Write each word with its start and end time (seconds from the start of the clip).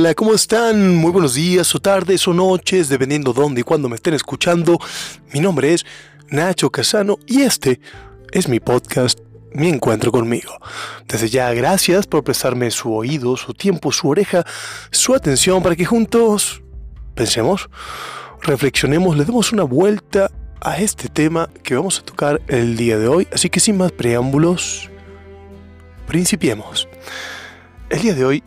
hola, 0.00 0.14
¿cómo 0.14 0.32
están? 0.32 0.96
Muy 0.96 1.12
buenos 1.12 1.34
días 1.34 1.74
o 1.74 1.78
tardes 1.78 2.26
o 2.26 2.32
noches, 2.32 2.88
dependiendo 2.88 3.34
dónde 3.34 3.60
y 3.60 3.64
cuándo 3.64 3.86
me 3.86 3.96
estén 3.96 4.14
escuchando. 4.14 4.78
Mi 5.34 5.40
nombre 5.40 5.74
es 5.74 5.84
Nacho 6.30 6.70
Casano 6.70 7.18
y 7.26 7.42
este 7.42 7.82
es 8.32 8.48
mi 8.48 8.60
podcast, 8.60 9.20
Mi 9.52 9.68
Encuentro 9.68 10.10
conmigo. 10.10 10.54
Desde 11.06 11.28
ya, 11.28 11.52
gracias 11.52 12.06
por 12.06 12.24
prestarme 12.24 12.70
su 12.70 12.94
oído, 12.94 13.36
su 13.36 13.52
tiempo, 13.52 13.92
su 13.92 14.08
oreja, 14.08 14.42
su 14.90 15.14
atención 15.14 15.62
para 15.62 15.76
que 15.76 15.84
juntos 15.84 16.62
pensemos, 17.14 17.68
reflexionemos, 18.40 19.18
le 19.18 19.26
demos 19.26 19.52
una 19.52 19.64
vuelta 19.64 20.30
a 20.62 20.78
este 20.78 21.10
tema 21.10 21.50
que 21.62 21.74
vamos 21.74 21.98
a 21.98 22.04
tocar 22.04 22.40
el 22.48 22.74
día 22.78 22.96
de 22.96 23.06
hoy. 23.06 23.28
Así 23.34 23.50
que 23.50 23.60
sin 23.60 23.76
más 23.76 23.92
preámbulos, 23.92 24.88
principiemos. 26.06 26.88
El 27.90 28.00
día 28.00 28.14
de 28.14 28.24
hoy 28.24 28.42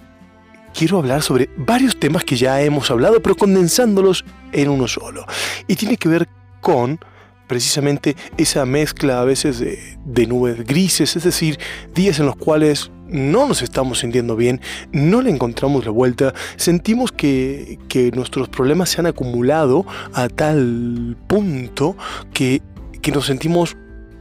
quiero 0.73 0.98
hablar 0.98 1.22
sobre 1.22 1.50
varios 1.58 1.98
temas 1.98 2.23
que 2.23 2.36
ya 2.36 2.62
hemos 2.62 2.90
hablado, 2.91 3.22
pero 3.22 3.36
condensándolos 3.36 4.26
en 4.52 4.70
uno 4.70 4.88
solo. 4.88 5.26
Y 5.68 5.76
tiene 5.76 5.98
que 5.98 6.09
ver 6.09 6.27
con 6.62 6.99
precisamente 7.48 8.16
esa 8.38 8.66
mezcla 8.66 9.22
a 9.22 9.26
veces 9.26 9.59
de, 9.59 10.27
nubes 10.27 10.66
grises, 10.66 11.16
es 11.16 11.23
decir, 11.23 11.59
días 11.94 12.20
en 12.20 12.26
los 12.26 12.36
cuales 12.36 12.90
no 13.08 13.48
nos 13.48 13.62
estamos 13.62 13.99
sintiendo 13.99 14.36
bien, 14.36 14.59
no 14.91 15.22
le 15.22 15.30
encontramos 15.30 15.86
la 15.86 15.91
vuelta, 15.91 16.34
sentimos 16.55 17.12
que, 17.12 17.77
que 17.90 18.12
nuestros 18.12 18.49
problemas 18.49 18.90
se 18.90 19.02
han 19.02 19.05
acumulado 19.05 19.85
a 20.13 20.30
tal 20.30 21.16
punto 21.27 21.96
que, 22.34 22.62
que 23.02 23.12
nos 23.12 23.27
sentimos 23.27 23.77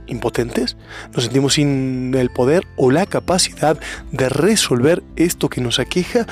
impotentes, 0.07 0.77
nos 1.15 1.25
sentimos 1.25 1.55
sin 1.55 2.15
el 2.15 2.31
poder 2.31 2.67
o 2.77 2.91
la 2.91 3.07
capacidad 3.07 3.79
de 4.11 4.29
resolver 4.29 5.03
esto 5.17 5.49
que 5.49 5.61
nos 5.61 5.79
aqueja 5.79 6.27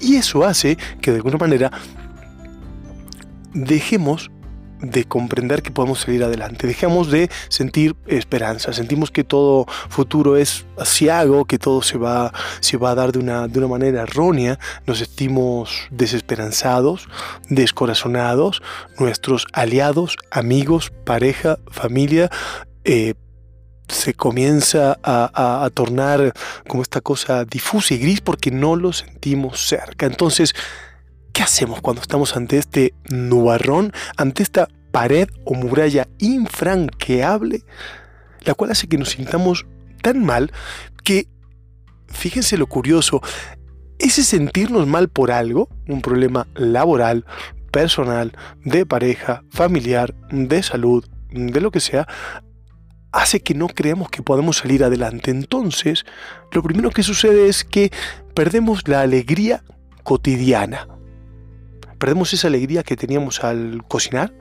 y 0.00 0.16
eso 0.16 0.44
hace 0.44 0.76
que 1.00 1.10
de 1.10 1.18
alguna 1.18 1.38
manera 1.38 1.70
dejemos 3.52 4.30
de 4.80 5.04
comprender 5.04 5.62
que 5.62 5.70
podemos 5.70 6.00
salir 6.00 6.22
adelante, 6.22 6.66
dejamos 6.66 7.10
de 7.10 7.30
sentir 7.48 7.96
esperanza, 8.06 8.72
sentimos 8.72 9.10
que 9.10 9.24
todo 9.24 9.66
futuro 9.88 10.36
es 10.36 10.66
asiago, 10.78 11.46
que 11.46 11.58
todo 11.58 11.82
se 11.82 11.96
va, 11.96 12.32
se 12.60 12.76
va 12.76 12.90
a 12.90 12.94
dar 12.94 13.12
de 13.12 13.18
una, 13.18 13.48
de 13.48 13.58
una 13.58 13.68
manera 13.68 14.02
errónea, 14.02 14.58
nos 14.86 14.98
sentimos 14.98 15.88
desesperanzados, 15.90 17.08
descorazonados, 17.48 18.62
nuestros 18.98 19.46
aliados, 19.52 20.16
amigos, 20.30 20.92
pareja, 21.04 21.58
familia, 21.70 22.30
eh, 22.88 23.14
se 23.88 24.14
comienza 24.14 24.98
a, 25.02 25.68
tornar 25.74 26.32
como 26.68 26.82
esta 26.82 27.00
cosa 27.00 27.44
difusa 27.44 27.94
y 27.94 27.98
gris 27.98 28.20
porque 28.20 28.50
no 28.50 28.76
lo 28.76 28.92
sentimos 28.92 29.66
cerca. 29.66 30.06
Entonces, 30.06 30.54
¿qué 31.32 31.42
hacemos 31.42 31.80
cuando 31.80 32.02
estamos 32.02 32.36
ante 32.36 32.58
este 32.58 32.94
nubarrón, 33.08 33.92
ante 34.16 34.42
esta 34.42 34.68
pared 34.92 35.28
o 35.44 35.54
muralla 35.54 36.08
infranqueable, 36.18 37.62
la 38.42 38.54
cual 38.54 38.70
hace 38.70 38.88
que 38.88 38.98
nos 38.98 39.10
sintamos 39.10 39.66
tan 40.02 40.24
mal 40.24 40.52
que, 41.04 41.28
fíjense 42.08 42.56
lo 42.56 42.66
curioso, 42.66 43.20
ese 43.98 44.22
sentirnos 44.22 44.86
mal 44.86 45.08
por 45.08 45.30
algo, 45.30 45.68
un 45.88 46.02
problema 46.02 46.46
laboral, 46.54 47.24
personal, 47.70 48.32
de 48.64 48.86
pareja, 48.86 49.42
familiar, 49.50 50.14
de 50.30 50.62
salud, 50.62 51.04
de 51.30 51.60
lo 51.60 51.70
que 51.70 51.80
sea, 51.80 52.06
hace 53.16 53.40
que 53.40 53.54
no 53.54 53.68
creamos 53.68 54.10
que 54.10 54.22
podemos 54.22 54.58
salir 54.58 54.84
adelante. 54.84 55.30
Entonces, 55.30 56.04
lo 56.52 56.62
primero 56.62 56.90
que 56.90 57.02
sucede 57.02 57.48
es 57.48 57.64
que 57.64 57.90
perdemos 58.34 58.86
la 58.86 59.00
alegría 59.00 59.64
cotidiana. 60.02 60.86
Perdemos 61.98 62.32
esa 62.34 62.48
alegría 62.48 62.82
que 62.82 62.94
teníamos 62.94 63.42
al 63.42 63.82
cocinar, 63.88 64.34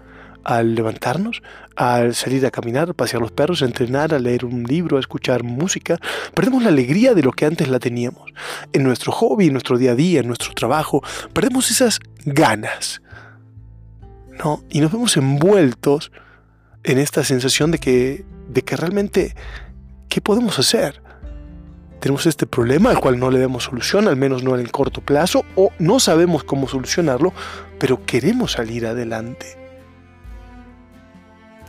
al 0.44 0.76
levantarnos, 0.76 1.42
al 1.78 2.16
salir 2.16 2.46
a 2.46 2.52
caminar, 2.52 2.94
pasear 2.96 3.22
los 3.22 3.32
perros, 3.32 3.62
a 3.62 3.66
entrenar, 3.66 4.14
a 4.14 4.20
leer 4.20 4.44
un 4.44 4.64
libro, 4.64 4.98
a 4.98 5.00
escuchar 5.00 5.44
música. 5.44 5.98
Perdemos 6.34 6.62
la 6.62 6.70
alegría 6.70 7.14
de 7.14 7.24
lo 7.24 7.32
que 7.32 7.46
antes 7.46 7.70
la 7.70 7.80
teníamos. 7.80 8.34
En 8.74 8.84
nuestro 8.84 9.14
hobby, 9.14 9.48
en 9.48 9.54
nuestro 9.54 9.78
día 9.78 9.94
a 9.94 9.96
día, 9.96 10.20
en 10.20 10.28
nuestro 10.28 10.54
trabajo, 10.54 11.02
perdemos 11.34 11.72
esas 11.72 12.00
ganas. 12.26 13.02
¿no? 14.44 14.64
Y 14.70 14.82
nos 14.82 14.92
vemos 14.92 15.16
envueltos 15.16 16.12
en 16.84 17.00
esta 17.00 17.24
sensación 17.24 17.72
de 17.72 17.80
que 17.80 18.35
de 18.48 18.62
que 18.62 18.76
realmente, 18.76 19.36
¿qué 20.10 20.22
podemos 20.22 20.60
hacer? 20.60 21.02
Tenemos 22.00 22.26
este 22.28 22.46
problema 22.46 22.92
al 22.92 23.00
cual 23.00 23.20
no 23.20 23.32
le 23.32 23.40
damos 23.40 23.64
solución, 23.64 24.08
al 24.08 24.16
menos 24.16 24.44
no 24.44 24.54
en 24.54 24.62
el 24.62 24.72
corto 24.72 25.02
plazo, 25.02 25.44
o 25.56 25.72
no 25.80 26.00
sabemos 26.00 26.44
cómo 26.44 26.68
solucionarlo, 26.68 27.34
pero 27.80 28.06
queremos 28.06 28.52
salir 28.54 28.86
adelante. 28.86 29.58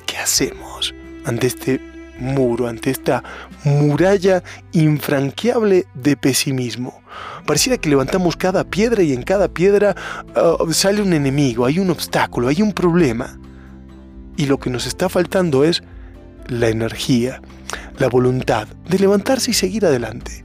¿Qué 0.07 0.19
hacemos 0.19 0.95
ante 1.25 1.47
este 1.47 1.81
muro, 2.19 2.69
ante 2.69 2.91
esta 2.91 3.25
muralla 3.65 4.43
infranqueable 4.73 5.87
de 5.95 6.17
pesimismo? 6.17 7.01
Pareciera 7.47 7.79
que 7.79 7.89
levantamos 7.89 8.37
cada 8.37 8.65
piedra 8.65 9.03
y 9.03 9.13
en 9.13 9.23
cada 9.23 9.49
piedra 9.49 9.95
uh, 10.37 10.71
sale 10.73 11.01
un 11.01 11.13
enemigo, 11.13 11.65
hay 11.65 11.79
un 11.79 11.91
obstáculo, 11.91 12.49
hay 12.49 12.61
un 12.61 12.73
problema. 12.73 13.39
Y 14.37 14.47
lo 14.47 14.59
que 14.59 14.69
nos 14.69 14.87
está 14.87 15.09
faltando 15.09 15.65
es 15.65 15.83
la 16.49 16.69
energía, 16.69 17.41
la 17.99 18.09
voluntad 18.09 18.69
de 18.89 18.99
levantarse 18.99 19.51
y 19.51 19.55
seguir 19.55 19.87
adelante. 19.87 20.45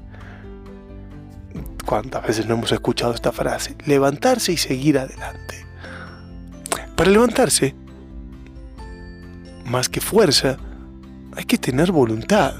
¿Cuántas 1.85 2.25
veces 2.25 2.45
no 2.45 2.55
hemos 2.55 2.71
escuchado 2.71 3.13
esta 3.13 3.31
frase? 3.31 3.75
Levantarse 3.85 4.51
y 4.53 4.57
seguir 4.57 4.97
adelante. 4.97 5.65
Para 6.95 7.09
levantarse, 7.09 7.75
más 9.65 9.89
que 9.89 10.01
fuerza, 10.01 10.57
hay 11.35 11.45
que 11.45 11.57
tener 11.57 11.91
voluntad. 11.91 12.53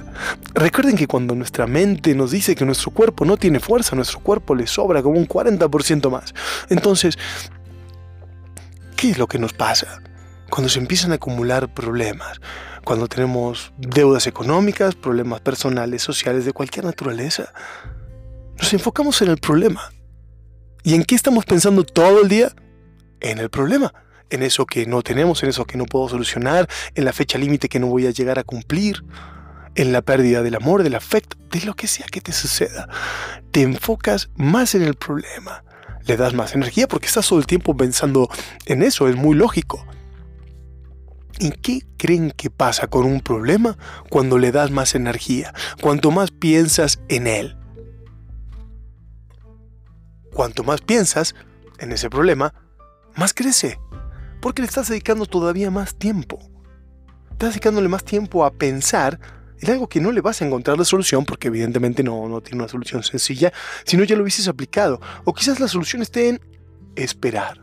Recuerden 0.53 0.96
que 0.96 1.08
cuando 1.08 1.35
nuestra 1.35 1.68
mente 1.68 2.16
nos 2.16 2.31
dice 2.31 2.56
que 2.56 2.66
nuestro 2.66 2.91
cuerpo 2.91 3.25
no 3.25 3.38
tiene 3.38 3.59
fuerza, 3.59 3.96
nuestro 3.96 4.19
cuerpo 4.19 4.56
le 4.56 4.68
sobra 4.68 5.03
como 5.03 5.18
un 5.18 5.28
40% 5.28 6.09
más. 6.09 6.34
Entonces, 6.69 7.18
¿qué 8.96 9.12
es 9.12 9.18
lo 9.18 9.28
que 9.28 9.40
nos 9.40 9.53
pasa? 9.53 10.02
Cuando 10.51 10.69
se 10.69 10.79
empiezan 10.79 11.13
a 11.13 11.16
acumular 11.16 11.73
problemas, 11.73 12.39
cuando 12.84 13.07
tenemos 13.07 13.72
deudas 13.78 14.28
económicas, 14.28 14.95
problemas 14.95 15.39
personales, 15.39 16.01
sociales, 16.01 16.44
de 16.44 16.51
cualquier 16.51 16.84
naturaleza. 16.84 17.53
Nos 18.59 18.73
enfocamos 18.73 19.22
en 19.22 19.29
el 19.29 19.38
problema. 19.38 19.91
¿Y 20.84 20.95
en 20.95 21.06
qué 21.06 21.16
estamos 21.16 21.45
pensando 21.45 21.85
todo 21.85 22.22
el 22.22 22.28
día? 22.28 22.51
En 23.22 23.38
el 23.38 23.50
problema, 23.50 23.94
en 24.29 24.44
eso 24.44 24.66
que 24.66 24.85
no 24.85 25.01
tenemos, 25.03 25.41
en 25.41 25.50
eso 25.50 25.66
que 25.66 25.78
no 25.78 25.85
puedo 25.85 26.09
solucionar, 26.09 26.67
en 26.95 27.06
la 27.06 27.13
fecha 27.13 27.38
límite 27.38 27.69
que 27.69 27.79
no 27.79 27.88
voy 27.88 28.06
a 28.07 28.11
llegar 28.11 28.38
a 28.38 28.44
cumplir, 28.44 29.06
en 29.75 29.94
la 29.94 30.01
pérdida 30.01 30.41
del 30.41 30.56
amor, 30.56 30.84
del 30.84 30.95
afecto, 30.95 31.38
de 31.50 31.61
lo 31.61 31.75
que 31.75 31.88
sea 31.88 32.07
que 32.07 32.19
te 32.19 32.34
suceda. 32.34 32.90
Te 33.51 33.61
enfocas 33.61 34.29
más 34.35 34.75
en 34.75 34.81
el 34.81 34.95
problema, 34.95 35.63
le 36.06 36.17
das 36.17 36.34
más 36.34 36.56
energía 36.56 36.90
porque 36.90 37.07
estás 37.07 37.29
todo 37.29 37.40
el 37.40 37.45
tiempo 37.45 37.78
pensando 37.78 38.29
en 38.66 38.84
eso, 38.84 39.07
es 39.07 39.16
muy 39.16 39.35
lógico. 39.35 39.85
¿Y 41.40 41.52
qué 41.52 41.81
creen 41.97 42.31
que 42.31 42.50
pasa 42.50 42.88
con 42.88 43.06
un 43.06 43.22
problema 43.22 43.78
cuando 44.09 44.38
le 44.38 44.52
das 44.52 44.72
más 44.72 44.96
energía? 44.96 45.53
Cuanto 45.81 46.12
más 46.12 46.31
piensas 46.31 47.00
en 47.08 47.28
él. 47.28 47.58
Cuanto 50.34 50.64
más 50.64 50.81
piensas 50.81 51.36
en 51.80 51.91
ese 51.91 52.09
problema, 52.09 52.53
más 53.16 53.34
crece. 53.34 53.80
Porque 54.41 54.62
le 54.62 54.68
estás 54.68 54.90
dedicando 54.90 55.25
todavía 55.25 55.72
más 55.72 55.96
tiempo. 55.96 56.40
Estás 57.31 57.52
dedicándole 57.52 57.88
más 57.88 58.03
tiempo 58.03 58.46
a 58.46 58.53
pensar 58.53 59.20
en 59.59 59.72
algo 59.72 59.88
que 59.88 60.02
no 60.02 60.12
le 60.12 60.22
vas 60.22 60.41
a 60.41 60.46
encontrar 60.46 60.78
la 60.78 60.86
solución, 60.86 61.26
porque 61.26 61.47
evidentemente 61.47 62.03
no, 62.03 62.28
no 62.28 62.41
tiene 62.41 62.64
una 62.64 62.67
solución 62.67 63.03
sencilla, 63.03 63.53
sino 63.84 64.03
ya 64.03 64.16
lo 64.16 64.23
hubieses 64.23 64.47
aplicado. 64.47 65.00
O 65.23 65.34
quizás 65.34 65.59
la 65.59 65.67
solución 65.67 66.02
esté 66.02 66.29
en 66.29 66.41
esperar. 66.96 67.61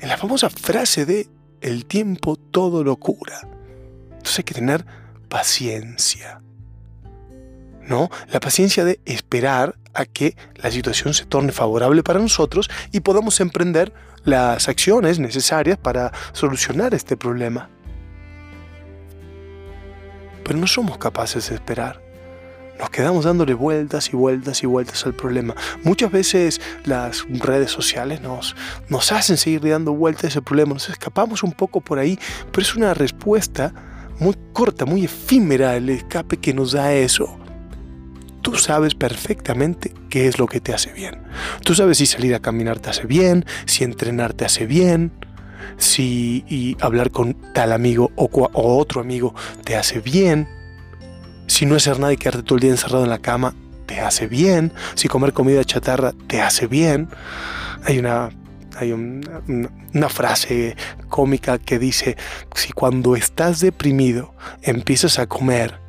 En 0.00 0.08
la 0.08 0.16
famosa 0.16 0.50
frase 0.50 1.06
de 1.06 1.28
el 1.60 1.86
tiempo 1.86 2.36
todo 2.36 2.84
lo 2.84 2.96
cura. 2.96 3.40
Entonces 4.10 4.38
hay 4.38 4.44
que 4.44 4.54
tener 4.54 4.86
paciencia. 5.28 6.42
¿No? 7.82 8.10
La 8.32 8.40
paciencia 8.40 8.84
de 8.84 9.00
esperar 9.04 9.76
a 9.94 10.06
que 10.06 10.36
la 10.56 10.70
situación 10.70 11.14
se 11.14 11.24
torne 11.24 11.52
favorable 11.52 12.02
para 12.02 12.18
nosotros 12.18 12.68
y 12.92 13.00
podamos 13.00 13.40
emprender 13.40 13.92
las 14.24 14.68
acciones 14.68 15.18
necesarias 15.20 15.78
para 15.78 16.12
solucionar 16.32 16.94
este 16.94 17.16
problema. 17.16 17.70
Pero 20.44 20.58
no 20.58 20.66
somos 20.66 20.98
capaces 20.98 21.48
de 21.48 21.54
esperar 21.54 22.05
nos 22.78 22.90
quedamos 22.90 23.24
dándole 23.24 23.54
vueltas 23.54 24.10
y 24.12 24.16
vueltas 24.16 24.62
y 24.62 24.66
vueltas 24.66 25.06
al 25.06 25.14
problema. 25.14 25.54
Muchas 25.82 26.10
veces 26.10 26.60
las 26.84 27.24
redes 27.28 27.70
sociales 27.70 28.20
nos, 28.20 28.54
nos 28.88 29.12
hacen 29.12 29.36
seguir 29.36 29.62
dando 29.68 29.92
vueltas 29.92 30.24
a 30.24 30.28
ese 30.28 30.42
problema, 30.42 30.74
nos 30.74 30.88
escapamos 30.88 31.42
un 31.42 31.52
poco 31.52 31.80
por 31.80 31.98
ahí, 31.98 32.18
pero 32.50 32.62
es 32.62 32.74
una 32.74 32.94
respuesta 32.94 33.72
muy 34.18 34.36
corta, 34.52 34.84
muy 34.84 35.04
efímera 35.04 35.76
el 35.76 35.88
escape 35.90 36.38
que 36.38 36.54
nos 36.54 36.72
da 36.72 36.92
eso. 36.92 37.38
tú 38.42 38.54
sabes 38.54 38.94
perfectamente 38.94 39.92
qué 40.08 40.28
es 40.28 40.38
lo 40.38 40.46
que 40.46 40.60
te 40.60 40.72
hace 40.72 40.92
bien. 40.92 41.18
Tú 41.64 41.74
sabes 41.74 41.98
si 41.98 42.06
salir 42.06 42.32
a 42.34 42.38
caminar 42.38 42.78
te 42.78 42.90
hace 42.90 43.04
bien, 43.04 43.44
si 43.64 43.82
entrenar 43.82 44.34
te 44.34 44.44
hace 44.44 44.66
bien, 44.66 45.10
si 45.78 46.76
hablar 46.80 47.10
con 47.10 47.34
tal 47.52 47.72
amigo 47.72 48.12
o, 48.14 48.26
o 48.26 48.78
otro 48.78 49.00
amigo 49.00 49.34
te 49.64 49.74
hace 49.74 49.98
bien, 50.00 50.48
si 51.46 51.66
no 51.66 51.76
hacer 51.76 51.98
nada 51.98 52.12
y 52.12 52.16
quedarte 52.16 52.42
todo 52.42 52.56
el 52.56 52.62
día 52.62 52.70
encerrado 52.70 53.04
en 53.04 53.10
la 53.10 53.18
cama 53.18 53.54
te 53.86 54.00
hace 54.00 54.26
bien, 54.26 54.72
si 54.94 55.08
comer 55.08 55.32
comida 55.32 55.64
chatarra 55.64 56.12
te 56.26 56.40
hace 56.40 56.66
bien. 56.66 57.08
Hay 57.84 57.98
una 57.98 58.30
hay 58.78 58.92
una 58.92 60.08
frase 60.10 60.76
cómica 61.08 61.58
que 61.58 61.78
dice, 61.78 62.16
si 62.54 62.72
cuando 62.72 63.16
estás 63.16 63.60
deprimido 63.60 64.34
empiezas 64.60 65.18
a 65.18 65.26
comer, 65.26 65.80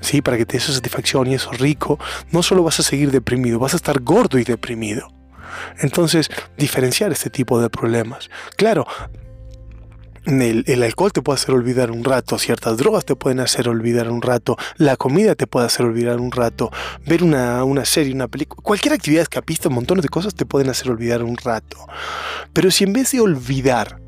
¿sí? 0.00 0.22
para 0.22 0.36
que 0.36 0.46
te 0.46 0.58
dé 0.58 0.62
satisfacción 0.62 1.26
y 1.26 1.34
eso 1.34 1.50
rico, 1.50 1.98
no 2.30 2.44
solo 2.44 2.62
vas 2.62 2.78
a 2.78 2.84
seguir 2.84 3.10
deprimido, 3.10 3.58
vas 3.58 3.74
a 3.74 3.78
estar 3.78 4.00
gordo 4.00 4.38
y 4.38 4.44
deprimido. 4.44 5.12
Entonces, 5.80 6.30
diferenciar 6.56 7.10
este 7.12 7.30
tipo 7.30 7.60
de 7.60 7.68
problemas. 7.68 8.30
Claro, 8.56 8.86
el, 10.26 10.82
alcohol 10.82 11.12
te 11.12 11.22
puede 11.22 11.38
hacer 11.38 11.54
olvidar 11.54 11.90
un 11.90 12.04
rato, 12.04 12.38
ciertas 12.38 12.76
drogas 12.76 13.04
te 13.04 13.16
pueden 13.16 13.40
hacer 13.40 13.68
olvidar 13.68 14.10
un 14.10 14.22
rato, 14.22 14.56
la 14.76 14.96
comida 14.96 15.34
te 15.34 15.46
puede 15.46 15.66
hacer 15.66 15.84
olvidar 15.86 16.18
un 16.18 16.32
rato, 16.32 16.70
ver 17.06 17.22
una, 17.22 17.84
serie, 17.84 18.14
una 18.14 18.28
película, 18.28 18.62
cualquier 18.62 18.94
actividad 18.94 19.22
escapista, 19.22 19.68
montones 19.68 20.02
de 20.02 20.08
cosas 20.08 20.34
te 20.34 20.46
pueden 20.46 20.70
hacer 20.70 20.90
olvidar 20.90 21.22
un 21.22 21.36
rato. 21.36 21.76
Pero 22.52 22.70
si 22.70 22.84
en 22.84 22.92
vez 22.92 23.12
de 23.12 23.20
olvidar 23.20 24.00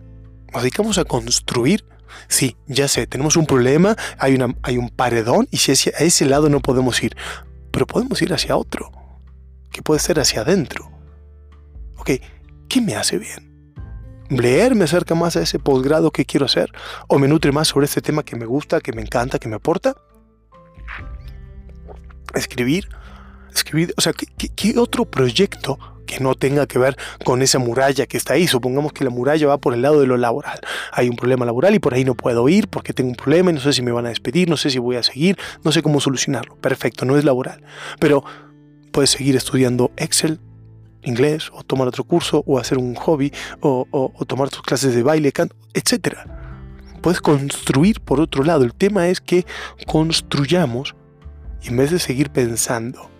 nos 0.52 0.62
dedicamos 0.62 0.96
a 0.98 1.04
construir, 1.04 1.84
sí, 2.28 2.56
ya 2.66 2.88
sé, 2.88 3.06
tenemos 3.06 3.36
un 3.36 3.46
problema, 3.46 3.96
hay, 4.18 4.34
una, 4.34 4.54
hay 4.62 4.78
un 4.78 4.88
paredón 4.88 5.48
y 5.50 5.58
si 5.58 5.70
a 5.70 5.98
ese 5.98 6.24
lado 6.24 6.48
no 6.48 6.60
podemos 6.60 7.02
ir, 7.02 7.14
pero 7.70 7.86
podemos 7.86 8.22
ir 8.22 8.32
hacia 8.32 8.56
otro, 8.56 8.90
que 9.70 9.82
puede 9.82 10.00
ser 10.00 10.18
hacia 10.18 10.40
adentro. 10.40 10.90
Ok, 11.98 12.12
¿qué 12.68 12.80
me 12.80 12.94
hace 12.94 13.18
bien? 13.18 13.55
Leer 14.28 14.74
me 14.74 14.84
acerca 14.84 15.14
más 15.14 15.36
a 15.36 15.42
ese 15.42 15.58
posgrado 15.58 16.10
que 16.10 16.24
quiero 16.24 16.46
hacer 16.46 16.70
o 17.08 17.18
me 17.18 17.28
nutre 17.28 17.52
más 17.52 17.68
sobre 17.68 17.86
este 17.86 18.00
tema 18.00 18.24
que 18.24 18.36
me 18.36 18.46
gusta, 18.46 18.80
que 18.80 18.92
me 18.92 19.02
encanta, 19.02 19.38
que 19.38 19.48
me 19.48 19.56
aporta. 19.56 19.96
Escribir, 22.34 22.88
escribir, 23.54 23.94
o 23.96 24.00
sea, 24.00 24.12
¿qué, 24.12 24.78
otro 24.78 25.04
proyecto 25.06 25.78
que 26.06 26.20
no 26.20 26.34
tenga 26.34 26.66
que 26.66 26.78
ver 26.78 26.96
con 27.24 27.40
esa 27.42 27.58
muralla 27.58 28.06
que 28.06 28.16
está 28.16 28.34
ahí? 28.34 28.46
Supongamos 28.46 28.92
que 28.92 29.04
la 29.04 29.10
muralla 29.10 29.46
va 29.46 29.58
por 29.58 29.74
el 29.74 29.82
lado 29.82 30.00
de 30.00 30.06
lo 30.06 30.16
laboral. 30.16 30.60
Hay 30.92 31.08
un 31.08 31.16
problema 31.16 31.46
laboral 31.46 31.74
y 31.74 31.78
por 31.78 31.94
ahí 31.94 32.04
no 32.04 32.14
puedo 32.14 32.48
ir 32.48 32.68
porque 32.68 32.92
tengo 32.92 33.10
un 33.10 33.16
problema 33.16 33.50
y 33.50 33.54
no 33.54 33.60
sé 33.60 33.72
si 33.72 33.82
me 33.82 33.92
van 33.92 34.06
a 34.06 34.10
despedir, 34.10 34.48
no 34.48 34.56
sé 34.56 34.70
si 34.70 34.78
voy 34.78 34.96
a 34.96 35.02
seguir, 35.02 35.38
no 35.64 35.72
sé 35.72 35.82
cómo 35.82 36.00
solucionarlo. 36.00 36.56
Perfecto, 36.56 37.04
no 37.04 37.16
es 37.16 37.24
laboral. 37.24 37.62
Pero 37.98 38.22
puedes 38.92 39.10
seguir 39.10 39.36
estudiando 39.36 39.90
Excel, 39.96 40.40
inglés, 41.06 41.50
o 41.52 41.62
tomar 41.62 41.88
otro 41.88 42.04
curso, 42.04 42.42
o 42.46 42.58
hacer 42.58 42.78
un 42.78 42.94
hobby, 42.94 43.32
o, 43.60 44.12
tomar 44.26 44.50
tus 44.50 44.62
clases 44.62 44.94
de 44.94 45.02
baile, 45.02 45.32
canto, 45.32 45.56
etc. 45.72 46.18
Puedes 47.00 47.20
construir 47.20 48.00
por 48.00 48.20
otro 48.20 48.44
lado. 48.44 48.64
El 48.64 48.74
tema 48.74 49.08
es 49.08 49.20
que 49.20 49.46
construyamos 49.86 50.94
en 51.64 51.76
vez 51.76 51.90
de 51.90 51.98
seguir 51.98 52.30
pensando, 52.30 53.10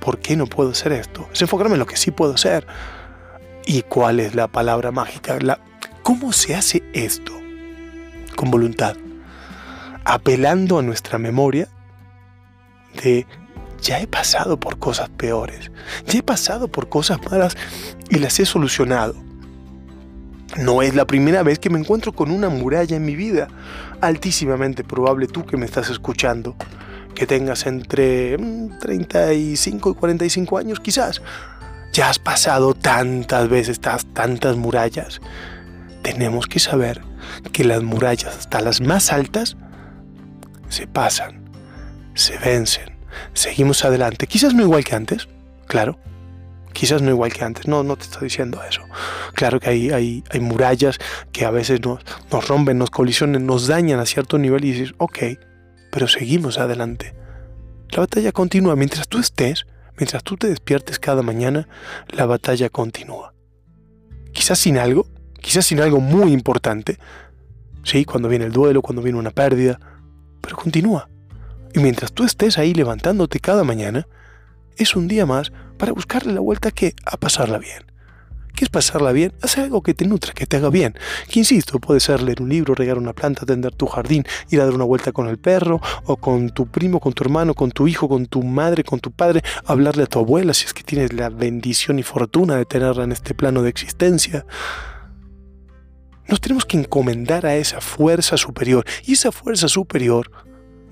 ¿por 0.00 0.18
qué 0.18 0.36
no 0.36 0.46
puedo 0.46 0.70
hacer 0.70 0.92
esto? 0.92 1.28
Es 1.32 1.42
enfocarme 1.42 1.74
en 1.74 1.80
lo 1.80 1.86
que 1.86 1.96
sí 1.96 2.10
puedo 2.10 2.34
hacer. 2.34 2.66
¿Y 3.64 3.82
cuál 3.82 4.18
es 4.18 4.34
la 4.34 4.48
palabra 4.48 4.90
mágica? 4.90 5.38
¿Cómo 6.02 6.32
se 6.32 6.56
hace 6.56 6.82
esto? 6.92 7.32
Con 8.34 8.50
voluntad. 8.50 8.96
Apelando 10.04 10.78
a 10.78 10.82
nuestra 10.82 11.18
memoria 11.18 11.68
de 13.02 13.26
ya 13.82 14.00
he 14.00 14.06
pasado 14.06 14.58
por 14.58 14.78
cosas 14.78 15.10
peores, 15.10 15.70
ya 16.06 16.20
he 16.20 16.22
pasado 16.22 16.68
por 16.68 16.88
cosas 16.88 17.18
malas 17.30 17.56
y 18.08 18.18
las 18.18 18.38
he 18.40 18.46
solucionado. 18.46 19.14
No 20.56 20.82
es 20.82 20.94
la 20.94 21.06
primera 21.06 21.42
vez 21.42 21.58
que 21.58 21.70
me 21.70 21.78
encuentro 21.78 22.12
con 22.12 22.30
una 22.30 22.48
muralla 22.48 22.96
en 22.96 23.04
mi 23.04 23.16
vida. 23.16 23.48
Altísimamente 24.00 24.84
probable 24.84 25.26
tú 25.26 25.44
que 25.44 25.56
me 25.56 25.64
estás 25.64 25.88
escuchando, 25.90 26.56
que 27.14 27.26
tengas 27.26 27.66
entre 27.66 28.36
35 28.80 29.88
mm, 29.88 29.92
y 29.92 29.94
45 29.94 30.58
años 30.58 30.80
quizás. 30.80 31.22
Ya 31.92 32.08
has 32.08 32.18
pasado 32.18 32.74
tantas 32.74 33.48
veces 33.48 33.80
tantas 33.80 34.56
murallas. 34.56 35.20
Tenemos 36.02 36.46
que 36.46 36.58
saber 36.58 37.02
que 37.52 37.64
las 37.64 37.82
murallas, 37.82 38.36
hasta 38.36 38.60
las 38.60 38.80
más 38.80 39.12
altas, 39.12 39.56
se 40.68 40.86
pasan, 40.86 41.50
se 42.14 42.36
vencen 42.38 42.91
seguimos 43.34 43.84
adelante. 43.84 44.26
Quizás 44.26 44.54
no 44.54 44.62
igual 44.62 44.84
que 44.84 44.94
antes, 44.94 45.28
claro. 45.66 45.98
Quizás 46.72 47.02
no 47.02 47.10
igual 47.10 47.32
que 47.32 47.44
antes, 47.44 47.68
no, 47.68 47.82
no 47.82 47.96
te 47.96 48.04
estoy 48.04 48.24
diciendo 48.24 48.62
eso. 48.68 48.82
Claro 49.34 49.60
que 49.60 49.68
hay, 49.68 49.90
hay, 49.90 50.24
hay 50.30 50.40
murallas 50.40 50.98
que 51.30 51.44
a 51.44 51.50
veces 51.50 51.80
nos, 51.82 52.00
nos 52.30 52.48
rompen, 52.48 52.78
nos 52.78 52.90
colisionen, 52.90 53.44
nos 53.44 53.66
dañan 53.66 54.00
a 54.00 54.06
cierto 54.06 54.38
nivel 54.38 54.64
y 54.64 54.72
dices, 54.72 54.94
ok, 54.96 55.18
pero 55.90 56.08
seguimos 56.08 56.58
adelante. 56.58 57.14
La 57.90 58.00
batalla 58.00 58.32
continúa. 58.32 58.74
Mientras 58.74 59.06
tú 59.06 59.18
estés, 59.18 59.66
mientras 59.98 60.24
tú 60.24 60.38
te 60.38 60.48
despiertes 60.48 60.98
cada 60.98 61.22
mañana, 61.22 61.68
la 62.08 62.24
batalla 62.24 62.70
continúa. 62.70 63.34
Quizás 64.32 64.58
sin 64.58 64.78
algo, 64.78 65.06
quizás 65.40 65.66
sin 65.66 65.80
algo 65.80 66.00
muy 66.00 66.32
importante. 66.32 66.98
Sí, 67.84 68.06
cuando 68.06 68.30
viene 68.30 68.46
el 68.46 68.52
duelo, 68.52 68.80
cuando 68.80 69.02
viene 69.02 69.18
una 69.18 69.30
pérdida, 69.30 69.78
pero 70.40 70.56
continúa. 70.56 71.08
Y 71.74 71.80
mientras 71.80 72.12
tú 72.12 72.24
estés 72.24 72.58
ahí 72.58 72.74
levantándote 72.74 73.40
cada 73.40 73.64
mañana, 73.64 74.06
es 74.76 74.96
un 74.96 75.08
día 75.08 75.26
más 75.26 75.52
para 75.78 75.92
buscarle 75.92 76.32
la 76.32 76.40
vuelta 76.40 76.70
que 76.70 76.94
a 77.04 77.16
pasarla 77.16 77.58
bien. 77.58 77.84
¿Qué 78.54 78.66
es 78.66 78.70
pasarla 78.70 79.12
bien? 79.12 79.32
Hacer 79.40 79.64
algo 79.64 79.82
que 79.82 79.94
te 79.94 80.06
nutra, 80.06 80.34
que 80.34 80.46
te 80.46 80.58
haga 80.58 80.68
bien. 80.68 80.94
Que 81.28 81.38
insisto, 81.38 81.78
puede 81.78 82.00
ser 82.00 82.22
leer 82.22 82.42
un 82.42 82.50
libro, 82.50 82.74
regar 82.74 82.98
una 82.98 83.14
planta, 83.14 83.42
atender 83.42 83.74
tu 83.74 83.86
jardín, 83.86 84.24
ir 84.50 84.60
a 84.60 84.66
dar 84.66 84.74
una 84.74 84.84
vuelta 84.84 85.12
con 85.12 85.26
el 85.26 85.38
perro, 85.38 85.80
o 86.04 86.16
con 86.18 86.50
tu 86.50 86.66
primo, 86.66 87.00
con 87.00 87.14
tu 87.14 87.24
hermano, 87.24 87.54
con 87.54 87.70
tu 87.70 87.88
hijo, 87.88 88.08
con 88.08 88.26
tu 88.26 88.42
madre, 88.42 88.84
con 88.84 89.00
tu 89.00 89.10
padre, 89.10 89.42
hablarle 89.64 90.02
a 90.02 90.06
tu 90.06 90.18
abuela 90.18 90.52
si 90.52 90.66
es 90.66 90.74
que 90.74 90.82
tienes 90.82 91.14
la 91.14 91.30
bendición 91.30 91.98
y 91.98 92.02
fortuna 92.02 92.56
de 92.56 92.66
tenerla 92.66 93.04
en 93.04 93.12
este 93.12 93.34
plano 93.34 93.62
de 93.62 93.70
existencia. 93.70 94.44
Nos 96.28 96.40
tenemos 96.40 96.66
que 96.66 96.78
encomendar 96.78 97.46
a 97.46 97.56
esa 97.56 97.80
fuerza 97.80 98.36
superior, 98.36 98.84
y 99.06 99.14
esa 99.14 99.32
fuerza 99.32 99.66
superior 99.68 100.30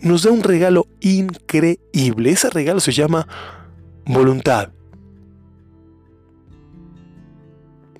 nos 0.02 0.23
da 0.23 0.31
un 0.31 0.43
regalo 0.43 0.87
increíble. 1.00 2.31
Ese 2.31 2.50
regalo 2.50 2.80
se 2.80 2.92
llama 2.92 3.26
voluntad. 4.04 4.71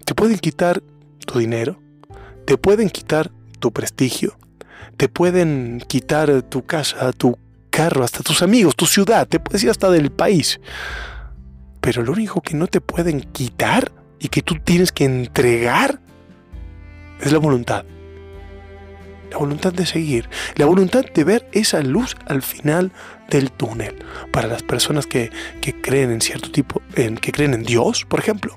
Te 0.04 0.14
pueden 0.14 0.38
quitar 0.38 0.83
tu 1.26 1.38
dinero, 1.38 1.80
te 2.45 2.57
pueden 2.59 2.90
quitar 2.90 3.30
tu 3.61 3.73
prestigio, 3.73 4.37
te 4.97 5.09
pueden 5.09 5.83
quitar 5.87 6.42
tu 6.42 6.64
casa, 6.66 7.12
tu 7.12 7.38
carro, 7.71 8.02
hasta 8.02 8.23
tus 8.23 8.42
amigos, 8.42 8.75
tu 8.75 8.87
ciudad, 8.87 9.28
te 9.28 9.38
puedes 9.38 9.62
ir 9.62 9.71
hasta 9.71 9.90
del 9.90 10.11
país. 10.11 10.61
Pero 11.80 12.02
lo 12.02 12.12
único 12.12 12.40
que 12.40 12.54
no 12.54 12.66
te 12.66 12.80
pueden 12.80 13.21
quitar 13.21 13.92
y 14.19 14.28
que 14.28 14.42
tú 14.42 14.57
tienes 14.64 14.90
que 14.90 15.04
entregar 15.04 16.00
es 17.21 17.33
la 17.33 17.38
voluntad 17.38 17.85
la 19.30 19.38
voluntad 19.38 19.72
de 19.72 19.87
seguir, 19.87 20.28
la 20.56 20.66
voluntad 20.66 21.04
de 21.04 21.25
ver 21.25 21.49
esa 21.52 21.80
luz 21.82 22.16
al 22.26 22.42
final 22.42 22.92
del 23.28 23.50
túnel. 23.50 23.96
Para 24.32 24.49
las 24.49 24.62
personas 24.62 25.06
que, 25.06 25.30
creen 25.82 26.10
en 26.10 26.20
cierto 26.20 26.50
tipo, 26.50 26.82
en, 26.96 27.16
que 27.16 27.32
creen 27.32 27.54
en 27.54 27.62
Dios, 27.62 28.04
por 28.04 28.20
ejemplo. 28.20 28.56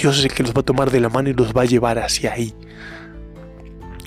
Dios 0.00 0.18
es 0.18 0.24
el 0.24 0.32
que 0.32 0.42
los 0.42 0.54
va 0.54 0.60
a 0.60 0.64
tomar 0.64 0.90
de 0.90 1.00
la 1.00 1.08
mano 1.08 1.28
y 1.28 1.34
los 1.34 1.52
va 1.52 1.62
a 1.62 1.66
llevar 1.66 1.98
hacia 1.98 2.32
ahí. 2.32 2.54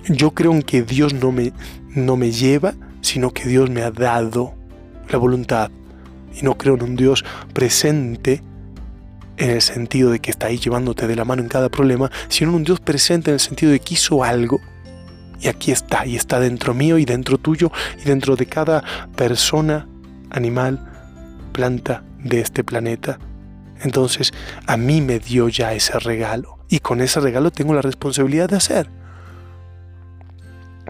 Yo 0.09 0.31
creo 0.31 0.53
en 0.53 0.63
que 0.63 0.81
Dios 0.81 1.13
no 1.13 1.31
me, 1.31 1.51
no 1.89 2.15
me 2.15 2.31
lleva, 2.31 2.73
sino 3.01 3.31
que 3.31 3.45
Dios 3.45 3.69
me 3.69 3.81
ha 3.81 3.91
dado 3.91 4.55
la 5.09 5.17
voluntad. 5.17 5.69
Y 6.33 6.43
no 6.43 6.57
creo 6.57 6.75
en 6.75 6.83
un 6.83 6.95
Dios 6.95 7.25
presente 7.53 8.41
en 9.37 9.51
el 9.51 9.61
sentido 9.61 10.11
de 10.11 10.19
que 10.19 10.31
está 10.31 10.47
ahí 10.47 10.57
llevándote 10.57 11.07
de 11.07 11.15
la 11.15 11.25
mano 11.25 11.41
en 11.41 11.49
cada 11.49 11.69
problema, 11.69 12.11
sino 12.27 12.55
un 12.55 12.63
Dios 12.63 12.79
presente 12.79 13.29
en 13.29 13.35
el 13.35 13.39
sentido 13.39 13.71
de 13.71 13.79
que 13.79 13.93
hizo 13.93 14.23
algo 14.23 14.59
y 15.39 15.47
aquí 15.47 15.71
está, 15.71 16.05
y 16.05 16.15
está 16.15 16.39
dentro 16.39 16.73
mío 16.73 16.97
y 16.97 17.05
dentro 17.05 17.37
tuyo 17.37 17.71
y 18.01 18.05
dentro 18.05 18.35
de 18.35 18.47
cada 18.47 18.83
persona, 19.15 19.87
animal, 20.31 20.79
planta 21.51 22.03
de 22.23 22.41
este 22.41 22.63
planeta. 22.63 23.19
Entonces, 23.81 24.33
a 24.65 24.77
mí 24.77 25.01
me 25.01 25.19
dio 25.19 25.47
ya 25.49 25.73
ese 25.73 25.99
regalo 25.99 26.57
y 26.67 26.79
con 26.79 27.01
ese 27.01 27.19
regalo 27.19 27.51
tengo 27.51 27.75
la 27.75 27.83
responsabilidad 27.83 28.49
de 28.49 28.57
hacer. 28.57 28.89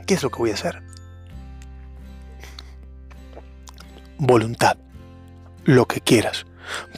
¿Qué 0.05 0.13
es 0.13 0.23
lo 0.23 0.29
que 0.29 0.37
voy 0.37 0.51
a 0.51 0.53
hacer? 0.53 0.81
Voluntad, 4.17 4.77
lo 5.65 5.85
que 5.85 5.99
quieras 5.99 6.45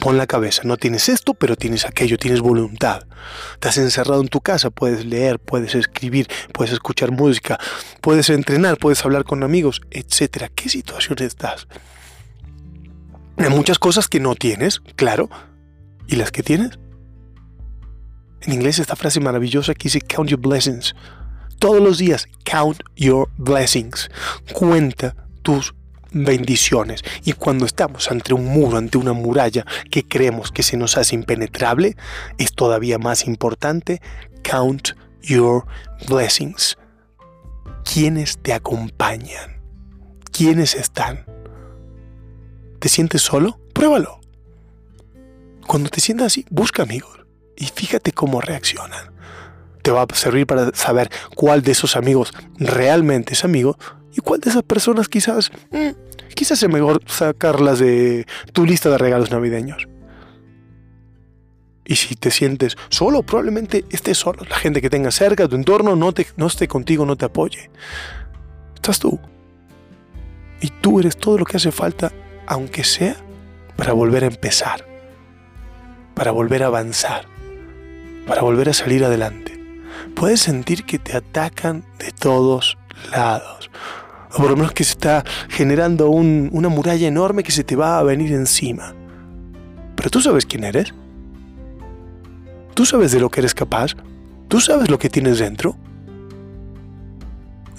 Pon 0.00 0.16
la 0.16 0.26
cabeza, 0.26 0.62
no 0.64 0.76
tienes 0.76 1.08
esto, 1.08 1.34
pero 1.34 1.56
tienes 1.56 1.84
aquello, 1.84 2.18
tienes 2.18 2.40
voluntad. 2.40 3.06
Estás 3.54 3.78
encerrado 3.78 4.20
en 4.20 4.28
tu 4.28 4.40
casa, 4.40 4.70
puedes 4.70 5.04
leer, 5.04 5.38
puedes 5.38 5.74
escribir, 5.74 6.28
puedes 6.52 6.72
escuchar 6.72 7.10
música, 7.12 7.58
puedes 8.00 8.30
entrenar, 8.30 8.78
puedes 8.78 9.04
hablar 9.04 9.24
con 9.24 9.42
amigos, 9.42 9.80
etc. 9.90 10.50
¿Qué 10.54 10.68
situación 10.68 11.18
estás? 11.20 11.66
Hay 13.36 13.48
muchas 13.50 13.78
cosas 13.78 14.08
que 14.08 14.20
no 14.20 14.34
tienes, 14.34 14.80
claro. 14.96 15.30
¿Y 16.06 16.16
las 16.16 16.30
que 16.30 16.42
tienes? 16.42 16.78
En 18.42 18.52
inglés 18.52 18.78
esta 18.78 18.96
frase 18.96 19.20
maravillosa 19.20 19.74
que 19.74 19.84
dice 19.84 20.00
count 20.00 20.30
your 20.30 20.40
blessings. 20.40 20.94
Todos 21.58 21.82
los 21.82 21.98
días, 21.98 22.26
count 22.44 22.82
your 22.96 23.28
blessings. 23.36 24.10
Cuenta 24.52 25.14
tus 25.42 25.74
bendiciones. 26.12 27.02
Y 27.24 27.32
cuando 27.32 27.66
estamos 27.66 28.10
ante 28.10 28.34
un 28.34 28.46
muro, 28.46 28.76
ante 28.76 28.98
una 28.98 29.12
muralla 29.12 29.64
que 29.90 30.06
creemos 30.06 30.50
que 30.50 30.62
se 30.62 30.76
nos 30.76 30.96
hace 30.96 31.14
impenetrable, 31.14 31.96
es 32.38 32.52
todavía 32.52 32.98
más 32.98 33.26
importante, 33.26 34.00
count 34.42 34.90
your 35.22 35.64
blessings. 36.08 36.76
¿Quiénes 37.84 38.38
te 38.38 38.52
acompañan? 38.52 39.60
¿Quiénes 40.32 40.74
están? 40.74 41.24
¿Te 42.78 42.88
sientes 42.88 43.22
solo? 43.22 43.60
Pruébalo. 43.74 44.20
Cuando 45.66 45.90
te 45.90 46.00
sientas 46.00 46.28
así, 46.28 46.46
busca 46.50 46.82
amigos 46.82 47.20
y 47.56 47.66
fíjate 47.66 48.12
cómo 48.12 48.40
reaccionan. 48.40 49.12
Te 49.82 49.90
va 49.90 50.02
a 50.02 50.14
servir 50.14 50.46
para 50.46 50.74
saber 50.74 51.10
cuál 51.34 51.62
de 51.62 51.72
esos 51.72 51.96
amigos 51.96 52.32
realmente 52.58 53.34
es 53.34 53.44
amigo 53.44 53.78
y 54.12 54.20
cuál 54.20 54.40
de 54.40 54.50
esas 54.50 54.62
personas 54.62 55.08
quizás, 55.08 55.50
mm, 55.70 55.90
quizás 56.34 56.62
es 56.62 56.68
mejor 56.68 57.02
sacarlas 57.06 57.78
de 57.78 58.26
tu 58.52 58.66
lista 58.66 58.90
de 58.90 58.98
regalos 58.98 59.30
navideños. 59.30 59.86
Y 61.84 61.96
si 61.96 62.14
te 62.14 62.30
sientes 62.30 62.76
solo, 62.88 63.22
probablemente 63.22 63.84
estés 63.90 64.16
solo. 64.16 64.44
La 64.48 64.56
gente 64.56 64.80
que 64.80 64.90
tenga 64.90 65.10
cerca, 65.10 65.48
tu 65.48 65.56
entorno, 65.56 65.96
no, 65.96 66.12
te, 66.12 66.26
no 66.36 66.46
esté 66.46 66.68
contigo, 66.68 67.04
no 67.04 67.16
te 67.16 67.24
apoye. 67.24 67.70
Estás 68.76 69.00
tú. 69.00 69.18
Y 70.60 70.68
tú 70.68 71.00
eres 71.00 71.16
todo 71.16 71.38
lo 71.38 71.44
que 71.44 71.56
hace 71.56 71.72
falta, 71.72 72.12
aunque 72.46 72.84
sea 72.84 73.16
para 73.76 73.92
volver 73.92 74.24
a 74.24 74.28
empezar, 74.28 74.86
para 76.14 76.30
volver 76.30 76.62
a 76.62 76.66
avanzar, 76.66 77.26
para 78.26 78.42
volver 78.42 78.68
a 78.68 78.74
salir 78.74 79.04
adelante. 79.04 79.58
Puedes 80.14 80.40
sentir 80.40 80.84
que 80.84 80.98
te 80.98 81.16
atacan 81.16 81.84
de 81.98 82.12
todos 82.12 82.78
lados. 83.10 83.70
O 84.32 84.36
por 84.36 84.50
lo 84.50 84.56
menos 84.56 84.72
que 84.72 84.84
se 84.84 84.92
está 84.92 85.24
generando 85.48 86.08
una 86.08 86.68
muralla 86.68 87.08
enorme 87.08 87.42
que 87.42 87.52
se 87.52 87.64
te 87.64 87.76
va 87.76 87.98
a 87.98 88.02
venir 88.02 88.32
encima. 88.32 88.94
Pero 89.96 90.10
tú 90.10 90.20
sabes 90.20 90.46
quién 90.46 90.64
eres. 90.64 90.94
Tú 92.74 92.86
sabes 92.86 93.12
de 93.12 93.20
lo 93.20 93.28
que 93.28 93.40
eres 93.40 93.54
capaz. 93.54 93.94
Tú 94.48 94.60
sabes 94.60 94.90
lo 94.90 94.98
que 94.98 95.10
tienes 95.10 95.38
dentro. 95.38 95.76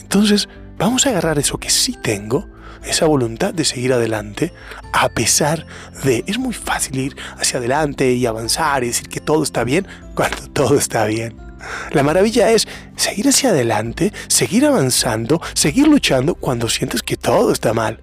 Entonces, 0.01 0.49
vamos 0.77 1.05
a 1.05 1.09
agarrar 1.09 1.39
eso 1.39 1.57
que 1.57 1.69
sí 1.69 1.97
tengo, 2.01 2.47
esa 2.83 3.05
voluntad 3.05 3.53
de 3.53 3.63
seguir 3.63 3.93
adelante, 3.93 4.51
a 4.91 5.07
pesar 5.09 5.65
de... 6.03 6.23
Es 6.27 6.37
muy 6.37 6.53
fácil 6.53 6.99
ir 6.99 7.15
hacia 7.37 7.59
adelante 7.59 8.11
y 8.11 8.25
avanzar 8.25 8.83
y 8.83 8.87
decir 8.87 9.07
que 9.07 9.21
todo 9.21 9.41
está 9.41 9.63
bien 9.63 9.87
cuando 10.15 10.49
todo 10.49 10.77
está 10.77 11.05
bien. 11.05 11.50
La 11.91 12.03
maravilla 12.03 12.51
es 12.51 12.67
seguir 12.95 13.27
hacia 13.27 13.49
adelante, 13.49 14.13
seguir 14.27 14.65
avanzando, 14.65 15.41
seguir 15.53 15.87
luchando 15.87 16.35
cuando 16.35 16.69
sientes 16.69 17.01
que 17.01 17.17
todo 17.17 17.51
está 17.51 17.73
mal. 17.73 18.01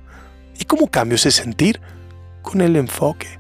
¿Y 0.59 0.65
cómo 0.65 0.91
cambio 0.91 1.17
ese 1.17 1.31
sentir? 1.31 1.81
Con 2.43 2.61
el 2.61 2.77
enfoque. 2.77 3.39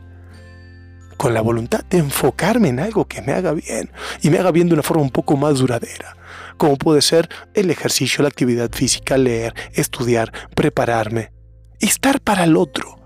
Con 1.16 1.34
la 1.34 1.40
voluntad 1.40 1.84
de 1.84 1.98
enfocarme 1.98 2.68
en 2.68 2.80
algo 2.80 3.06
que 3.06 3.22
me 3.22 3.32
haga 3.32 3.52
bien 3.52 3.90
y 4.22 4.30
me 4.30 4.38
haga 4.38 4.52
bien 4.52 4.68
de 4.68 4.74
una 4.74 4.82
forma 4.82 5.02
un 5.02 5.10
poco 5.10 5.36
más 5.36 5.58
duradera. 5.58 6.16
Como 6.56 6.76
puede 6.76 7.02
ser 7.02 7.28
el 7.54 7.70
ejercicio, 7.70 8.22
la 8.22 8.28
actividad 8.28 8.70
física, 8.72 9.18
leer, 9.18 9.54
estudiar, 9.72 10.32
prepararme. 10.54 11.32
Estar 11.80 12.20
para 12.20 12.44
el 12.44 12.56
otro. 12.56 12.98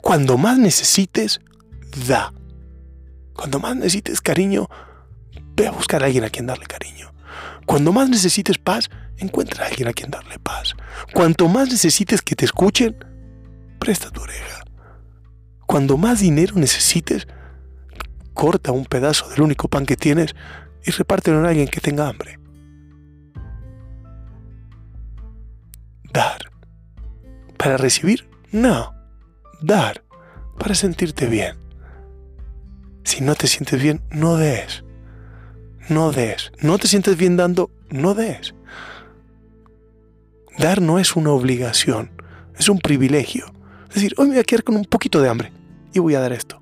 Cuando 0.00 0.38
más 0.38 0.58
necesites, 0.58 1.40
da. 2.06 2.32
Cuando 3.34 3.58
más 3.60 3.76
necesites 3.76 4.20
cariño, 4.20 4.68
Ve 5.56 5.66
a 5.66 5.72
buscar 5.72 6.02
a 6.02 6.06
alguien 6.06 6.24
a 6.24 6.30
quien 6.30 6.46
darle 6.46 6.66
cariño. 6.66 7.12
Cuando 7.66 7.92
más 7.92 8.08
necesites 8.08 8.58
paz, 8.58 8.90
encuentra 9.16 9.64
a 9.64 9.68
alguien 9.68 9.88
a 9.88 9.92
quien 9.92 10.10
darle 10.10 10.38
paz. 10.38 10.74
Cuanto 11.12 11.48
más 11.48 11.68
necesites 11.68 12.22
que 12.22 12.34
te 12.34 12.44
escuchen, 12.44 12.96
presta 13.78 14.10
tu 14.10 14.22
oreja. 14.22 14.64
Cuando 15.66 15.96
más 15.96 16.20
dinero 16.20 16.54
necesites, 16.56 17.28
corta 18.34 18.72
un 18.72 18.86
pedazo 18.86 19.28
del 19.28 19.42
único 19.42 19.68
pan 19.68 19.86
que 19.86 19.96
tienes 19.96 20.34
y 20.84 20.90
repártelo 20.90 21.44
a 21.44 21.48
alguien 21.48 21.68
que 21.68 21.80
tenga 21.80 22.08
hambre. 22.08 22.38
Dar. 26.12 26.50
¿Para 27.56 27.76
recibir? 27.76 28.28
No. 28.50 28.94
Dar. 29.60 30.02
Para 30.58 30.74
sentirte 30.74 31.26
bien. 31.26 31.56
Si 33.04 33.20
no 33.20 33.34
te 33.34 33.46
sientes 33.46 33.80
bien, 33.80 34.02
no 34.10 34.36
des 34.36 34.82
no 35.90 36.12
des. 36.12 36.52
No 36.60 36.78
te 36.78 36.88
sientes 36.88 37.16
bien 37.16 37.36
dando, 37.36 37.70
no 37.90 38.14
des. 38.14 38.54
Dar 40.58 40.80
no 40.80 40.98
es 40.98 41.16
una 41.16 41.30
obligación, 41.30 42.10
es 42.56 42.68
un 42.68 42.78
privilegio. 42.78 43.52
Es 43.88 43.96
decir, 43.96 44.14
hoy 44.16 44.26
me 44.26 44.34
voy 44.34 44.40
a 44.40 44.44
quedar 44.44 44.62
con 44.62 44.76
un 44.76 44.84
poquito 44.84 45.20
de 45.20 45.28
hambre 45.28 45.52
y 45.92 45.98
voy 45.98 46.14
a 46.14 46.20
dar 46.20 46.32
esto. 46.32 46.60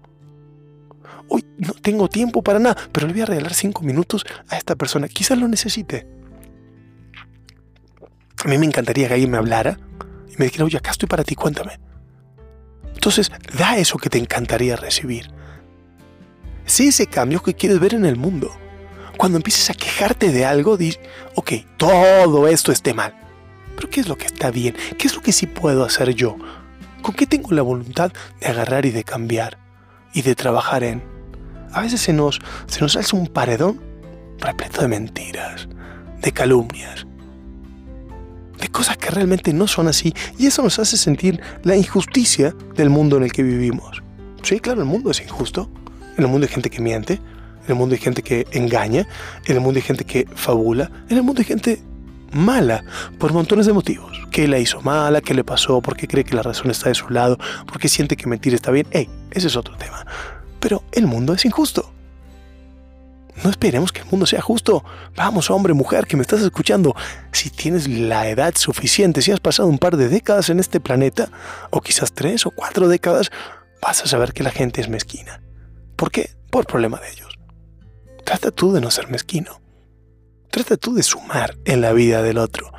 Hoy 1.28 1.44
no 1.58 1.74
tengo 1.74 2.08
tiempo 2.08 2.42
para 2.42 2.58
nada, 2.58 2.76
pero 2.90 3.06
le 3.06 3.12
voy 3.12 3.22
a 3.22 3.26
regalar 3.26 3.52
cinco 3.52 3.82
minutos 3.82 4.24
a 4.48 4.56
esta 4.56 4.76
persona. 4.76 5.08
Quizás 5.08 5.36
lo 5.36 5.46
necesite. 5.46 6.06
A 8.44 8.48
mí 8.48 8.56
me 8.56 8.66
encantaría 8.66 9.08
que 9.08 9.14
alguien 9.14 9.30
me 9.30 9.36
hablara 9.36 9.78
y 10.30 10.36
me 10.38 10.46
dijera, 10.46 10.64
oye, 10.64 10.78
acá 10.78 10.92
estoy 10.92 11.08
para 11.08 11.24
ti, 11.24 11.34
cuéntame. 11.34 11.78
Entonces, 12.94 13.30
da 13.58 13.76
eso 13.76 13.98
que 13.98 14.08
te 14.08 14.18
encantaría 14.18 14.76
recibir. 14.76 15.30
Sé 16.64 16.88
ese 16.88 17.06
cambio 17.06 17.42
que 17.42 17.54
quieres 17.54 17.80
ver 17.80 17.94
en 17.94 18.06
el 18.06 18.16
mundo 18.16 18.50
cuando 19.18 19.36
empieces 19.36 19.68
a 19.68 19.74
quejarte 19.74 20.30
de 20.30 20.46
algo, 20.46 20.76
di, 20.76 20.96
ok, 21.34 21.52
todo 21.76 22.46
esto 22.46 22.72
esté 22.72 22.94
mal. 22.94 23.12
Pero 23.74 23.90
¿qué 23.90 24.00
es 24.00 24.08
lo 24.08 24.16
que 24.16 24.26
está 24.26 24.50
bien? 24.50 24.76
¿Qué 24.96 25.08
es 25.08 25.14
lo 25.14 25.20
que 25.20 25.32
sí 25.32 25.46
puedo 25.46 25.84
hacer 25.84 26.14
yo? 26.14 26.36
¿Con 27.02 27.14
qué 27.14 27.26
tengo 27.26 27.50
la 27.50 27.62
voluntad 27.62 28.12
de 28.40 28.46
agarrar 28.46 28.86
y 28.86 28.90
de 28.92 29.04
cambiar? 29.04 29.58
Y 30.14 30.22
de 30.22 30.34
trabajar 30.34 30.84
en... 30.84 31.02
A 31.72 31.82
veces 31.82 32.00
se 32.00 32.12
nos, 32.12 32.40
se 32.66 32.80
nos 32.80 32.96
alza 32.96 33.16
un 33.16 33.26
paredón 33.26 33.80
repleto 34.38 34.82
de 34.82 34.88
mentiras, 34.88 35.68
de 36.22 36.32
calumnias, 36.32 37.04
de 38.58 38.68
cosas 38.68 38.96
que 38.98 39.10
realmente 39.10 39.52
no 39.52 39.66
son 39.66 39.88
así. 39.88 40.14
Y 40.38 40.46
eso 40.46 40.62
nos 40.62 40.78
hace 40.78 40.96
sentir 40.96 41.40
la 41.64 41.76
injusticia 41.76 42.54
del 42.76 42.88
mundo 42.88 43.16
en 43.16 43.24
el 43.24 43.32
que 43.32 43.42
vivimos. 43.42 44.00
Sí, 44.42 44.60
claro, 44.60 44.80
el 44.80 44.86
mundo 44.86 45.10
es 45.10 45.20
injusto. 45.20 45.68
En 46.16 46.24
el 46.24 46.30
mundo 46.30 46.46
hay 46.46 46.52
gente 46.52 46.70
que 46.70 46.80
miente, 46.80 47.20
en 47.68 47.72
el 47.72 47.78
mundo 47.78 47.94
hay 47.94 48.00
gente 48.00 48.22
que 48.22 48.46
engaña, 48.52 49.06
en 49.44 49.54
el 49.54 49.60
mundo 49.60 49.78
hay 49.78 49.82
gente 49.82 50.04
que 50.04 50.26
fabula, 50.34 50.90
en 51.10 51.18
el 51.18 51.22
mundo 51.22 51.40
hay 51.40 51.44
gente 51.44 51.82
mala 52.32 52.82
por 53.18 53.32
montones 53.34 53.66
de 53.66 53.74
motivos. 53.74 54.18
¿Qué 54.30 54.48
la 54.48 54.58
hizo 54.58 54.80
mala? 54.80 55.20
¿Qué 55.20 55.34
le 55.34 55.44
pasó? 55.44 55.82
¿Por 55.82 55.94
qué 55.94 56.08
cree 56.08 56.24
que 56.24 56.34
la 56.34 56.42
razón 56.42 56.70
está 56.70 56.88
de 56.88 56.94
su 56.94 57.10
lado? 57.10 57.38
¿Por 57.66 57.78
qué 57.78 57.88
siente 57.88 58.16
que 58.16 58.26
mentir 58.26 58.54
está 58.54 58.70
bien? 58.70 58.86
¡Ey! 58.90 59.08
Ese 59.30 59.48
es 59.48 59.56
otro 59.56 59.76
tema. 59.76 60.06
Pero 60.60 60.82
el 60.92 61.06
mundo 61.06 61.34
es 61.34 61.44
injusto. 61.44 61.92
No 63.44 63.50
esperemos 63.50 63.92
que 63.92 64.00
el 64.00 64.06
mundo 64.06 64.24
sea 64.24 64.40
justo. 64.40 64.82
Vamos, 65.14 65.50
hombre, 65.50 65.74
mujer, 65.74 66.06
que 66.06 66.16
me 66.16 66.22
estás 66.22 66.40
escuchando. 66.40 66.96
Si 67.32 67.50
tienes 67.50 67.86
la 67.86 68.28
edad 68.28 68.54
suficiente, 68.56 69.20
si 69.20 69.30
has 69.30 69.40
pasado 69.40 69.68
un 69.68 69.78
par 69.78 69.98
de 69.98 70.08
décadas 70.08 70.48
en 70.48 70.58
este 70.58 70.80
planeta, 70.80 71.30
o 71.70 71.82
quizás 71.82 72.12
tres 72.12 72.46
o 72.46 72.50
cuatro 72.50 72.88
décadas, 72.88 73.30
vas 73.82 74.02
a 74.02 74.06
saber 74.06 74.32
que 74.32 74.42
la 74.42 74.50
gente 74.50 74.80
es 74.80 74.88
mezquina. 74.88 75.42
¿Por 75.96 76.10
qué? 76.10 76.30
Por 76.50 76.66
problema 76.66 76.98
de 76.98 77.10
ellos. 77.10 77.27
Trata 78.28 78.50
tú 78.50 78.74
de 78.74 78.82
no 78.82 78.90
ser 78.90 79.08
mezquino. 79.08 79.58
Trata 80.50 80.76
tú 80.76 80.94
de 80.94 81.02
sumar 81.02 81.56
en 81.64 81.80
la 81.80 81.94
vida 81.94 82.20
del 82.20 82.36
otro. 82.36 82.70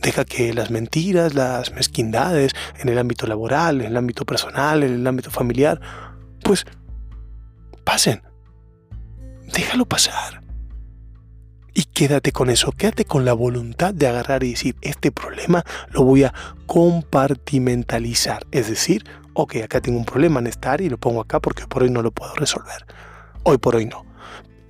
Deja 0.00 0.24
que 0.24 0.54
las 0.54 0.70
mentiras, 0.70 1.34
las 1.34 1.70
mezquindades 1.72 2.52
en 2.78 2.88
el 2.88 2.96
ámbito 2.96 3.26
laboral, 3.26 3.82
en 3.82 3.88
el 3.88 3.96
ámbito 3.98 4.24
personal, 4.24 4.82
en 4.82 4.94
el 4.94 5.06
ámbito 5.06 5.30
familiar, 5.30 5.82
pues 6.42 6.64
pasen. 7.84 8.22
Déjalo 9.52 9.84
pasar. 9.84 10.42
Y 11.74 11.84
quédate 11.84 12.32
con 12.32 12.48
eso, 12.48 12.72
quédate 12.72 13.04
con 13.04 13.26
la 13.26 13.34
voluntad 13.34 13.92
de 13.92 14.06
agarrar 14.06 14.44
y 14.44 14.52
decir, 14.52 14.76
este 14.80 15.12
problema 15.12 15.62
lo 15.90 16.04
voy 16.04 16.24
a 16.24 16.32
compartimentalizar. 16.64 18.46
Es 18.50 18.70
decir, 18.70 19.04
ok, 19.34 19.56
acá 19.56 19.82
tengo 19.82 19.98
un 19.98 20.06
problema 20.06 20.40
en 20.40 20.46
estar 20.46 20.80
y 20.80 20.88
lo 20.88 20.96
pongo 20.96 21.20
acá 21.20 21.38
porque 21.38 21.66
por 21.66 21.82
hoy 21.82 21.90
no 21.90 22.00
lo 22.00 22.12
puedo 22.12 22.34
resolver. 22.36 22.86
Hoy 23.42 23.58
por 23.58 23.76
hoy 23.76 23.84
no. 23.84 24.06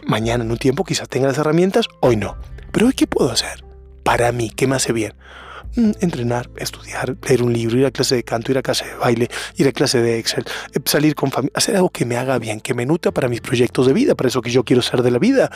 Mañana 0.06 0.44
en 0.44 0.52
un 0.52 0.56
tiempo 0.56 0.84
quizás 0.84 1.08
tenga 1.08 1.26
las 1.26 1.36
herramientas, 1.36 1.88
hoy 2.00 2.16
no. 2.16 2.36
Pero 2.70 2.86
hoy 2.86 2.92
qué 2.92 3.08
puedo 3.08 3.32
hacer? 3.32 3.64
Para 4.04 4.30
mí, 4.30 4.50
¿qué 4.54 4.68
me 4.68 4.76
hace 4.76 4.92
bien? 4.92 5.14
Mm, 5.74 5.90
entrenar, 6.00 6.48
estudiar, 6.56 7.16
leer 7.28 7.42
un 7.42 7.52
libro, 7.52 7.76
ir 7.76 7.86
a 7.86 7.90
clase 7.90 8.14
de 8.14 8.22
canto, 8.22 8.52
ir 8.52 8.58
a 8.58 8.62
clase 8.62 8.86
de 8.86 8.94
baile, 8.94 9.28
ir 9.56 9.66
a 9.66 9.72
clase 9.72 10.00
de 10.00 10.20
Excel, 10.20 10.44
eh, 10.72 10.78
salir 10.84 11.16
con 11.16 11.32
familia, 11.32 11.52
hacer 11.56 11.74
algo 11.74 11.90
que 11.90 12.06
me 12.06 12.16
haga 12.16 12.38
bien, 12.38 12.60
que 12.60 12.72
me 12.72 12.86
nutra 12.86 13.10
para 13.10 13.28
mis 13.28 13.40
proyectos 13.40 13.88
de 13.88 13.92
vida, 13.92 14.14
para 14.14 14.28
eso 14.28 14.42
que 14.42 14.50
yo 14.50 14.64
quiero 14.64 14.80
ser 14.80 15.02
de 15.02 15.10
la 15.10 15.18
vida. 15.18 15.50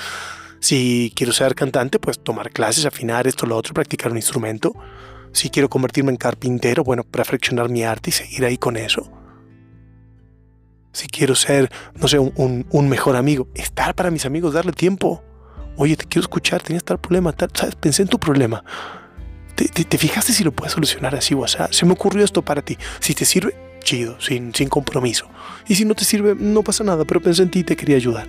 Si 0.59 1.13
quiero 1.15 1.33
ser 1.33 1.55
cantante, 1.55 2.01
pues 2.01 2.19
tomar 2.19 2.51
clases, 2.51 2.87
afinar 2.87 3.29
esto, 3.29 3.47
lo 3.47 3.57
otro, 3.57 3.73
practicar 3.73 4.11
un 4.11 4.19
instrumento. 4.19 4.75
Si 5.33 5.49
quiero 5.49 5.71
convertirme 5.71 6.11
en 6.11 6.17
carpintero, 6.17 6.83
bueno, 6.83 7.05
perfeccionar 7.05 7.69
mi 7.69 7.85
arte 7.85 8.11
y 8.11 8.13
seguir 8.13 8.45
ahí 8.45 8.59
con 8.59 8.77
eso. 8.77 9.20
Si 10.93 11.07
quiero 11.07 11.35
ser, 11.35 11.71
no 11.95 12.09
sé, 12.09 12.19
un, 12.19 12.89
mejor 12.89 13.17
amigo, 13.17 13.49
estar 13.55 13.95
para 13.95 14.11
mis 14.11 14.27
amigos, 14.27 14.55
darle 14.55 14.73
tiempo. 14.73 15.23
Oye, 15.77 15.97
te 15.97 16.05
quiero 16.05 16.23
escuchar, 16.23 16.63
tienes 16.63 16.85
tal 16.85 16.99
problema, 16.99 17.33
tal, 17.33 17.51
¿sabes? 17.55 17.77
Pensé 17.77 18.03
en 18.03 18.09
tu 18.09 18.19
problema 18.19 18.65
¿Te, 19.69 19.99
fijaste 19.99 20.33
si 20.33 20.43
lo 20.43 20.53
puedes 20.53 20.73
solucionar 20.73 21.15
así 21.15 21.35
o 21.35 21.45
así? 21.45 21.59
Se 21.71 21.85
me 21.85 21.93
ocurrió 21.93 22.25
esto 22.25 22.43
para 22.43 22.63
ti. 22.63 22.79
Si 22.99 23.15
te 23.15 23.27
sirve, 23.27 23.55
chido, 23.81 24.19
sin, 24.21 24.55
sin 24.55 24.69
compromiso. 24.69 25.29
Y 25.69 25.75
si 25.75 25.85
no 25.85 25.95
te 25.95 26.05
sirve, 26.05 26.35
no 26.35 26.63
pasa 26.63 26.83
nada, 26.83 27.05
pero 27.05 27.21
pensé 27.21 27.43
en 27.43 27.51
ti 27.51 27.59
y 27.61 27.65
te 27.65 27.77
quería 27.77 27.97
ayudar. 27.97 28.27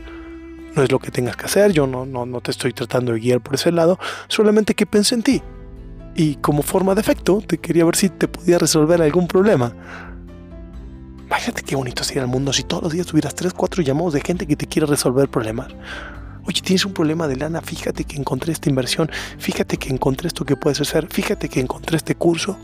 No 0.76 0.84
es 0.84 0.92
lo 0.92 1.00
que 1.00 1.12
tengas 1.12 1.38
que 1.38 1.46
hacer, 1.46 1.72
yo 1.72 1.88
no, 1.88 2.06
no, 2.06 2.26
no 2.26 2.42
te 2.42 2.52
estoy 2.52 2.74
tratando 2.74 3.14
de 3.14 3.20
guiar 3.20 3.42
por 3.42 3.56
ese 3.56 3.72
lado, 3.72 3.98
solamente 4.28 4.74
que 4.74 4.86
pensé 4.86 5.16
en 5.16 5.24
ti. 5.24 5.42
Y 6.16 6.36
como 6.36 6.64
forma 6.64 6.96
de 6.96 7.02
efecto, 7.02 7.42
te 7.46 7.58
quería 7.58 7.86
ver 7.86 7.96
si 7.96 8.10
te 8.10 8.28
podía 8.28 8.58
resolver 8.58 9.02
algún 9.02 9.28
problema. 9.28 9.74
Imagínate 11.32 11.64
qué 11.64 11.78
bonito 11.78 12.04
sería 12.04 12.24
el 12.24 12.28
mundo 12.28 12.52
si 12.52 12.64
todos 12.64 12.84
los 12.84 12.92
días 12.92 13.08
tuvieras 13.08 13.34
3, 13.34 13.54
4 13.54 13.84
llamados 13.84 14.12
de 14.12 14.20
gente 14.20 14.46
que 14.46 14.58
te 14.58 14.68
quiera 14.68 14.86
resolver 14.86 15.30
problemas. 15.30 15.70
Oye, 16.46 16.60
tienes 16.62 16.86
un 16.86 16.92
problema 16.92 17.26
de 17.30 17.38
lana, 17.38 17.62
fíjate 17.62 18.04
que 18.04 18.18
encontré 18.18 18.52
esta 18.52 18.70
inversión, 18.70 19.10
fíjate 19.40 19.78
que 19.78 19.88
encontré 19.88 20.28
esto 20.28 20.44
que 20.44 20.58
puedes 20.58 20.82
hacer, 20.82 21.08
fíjate 21.10 21.48
que 21.48 21.62
encontré 21.62 21.96
este 21.96 22.16
curso. 22.16 22.58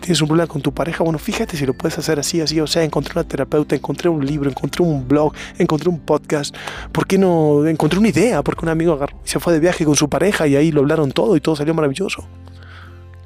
Tienes 0.00 0.22
un 0.22 0.28
problema 0.28 0.46
con 0.46 0.62
tu 0.62 0.72
pareja, 0.72 1.04
bueno, 1.04 1.18
fíjate 1.18 1.54
si 1.58 1.66
lo 1.66 1.74
puedes 1.74 1.98
hacer 1.98 2.18
así, 2.18 2.40
así, 2.40 2.58
o 2.60 2.66
sea, 2.66 2.82
encontré 2.82 3.12
una 3.12 3.28
terapeuta, 3.28 3.76
encontré 3.76 4.08
un 4.08 4.24
libro, 4.24 4.48
encontré 4.48 4.82
un 4.82 5.06
blog, 5.06 5.34
encontré 5.58 5.90
un 5.90 5.98
podcast, 5.98 6.56
¿por 6.92 7.06
qué 7.06 7.18
no? 7.18 7.66
Encontré 7.66 7.98
una 7.98 8.08
idea, 8.08 8.42
porque 8.42 8.64
un 8.64 8.70
amigo 8.70 8.98
se 9.22 9.38
fue 9.38 9.52
de 9.52 9.60
viaje 9.60 9.84
con 9.84 9.96
su 9.96 10.08
pareja 10.08 10.46
y 10.46 10.56
ahí 10.56 10.72
lo 10.72 10.80
hablaron 10.80 11.12
todo 11.12 11.36
y 11.36 11.42
todo 11.42 11.56
salió 11.56 11.74
maravilloso. 11.74 12.26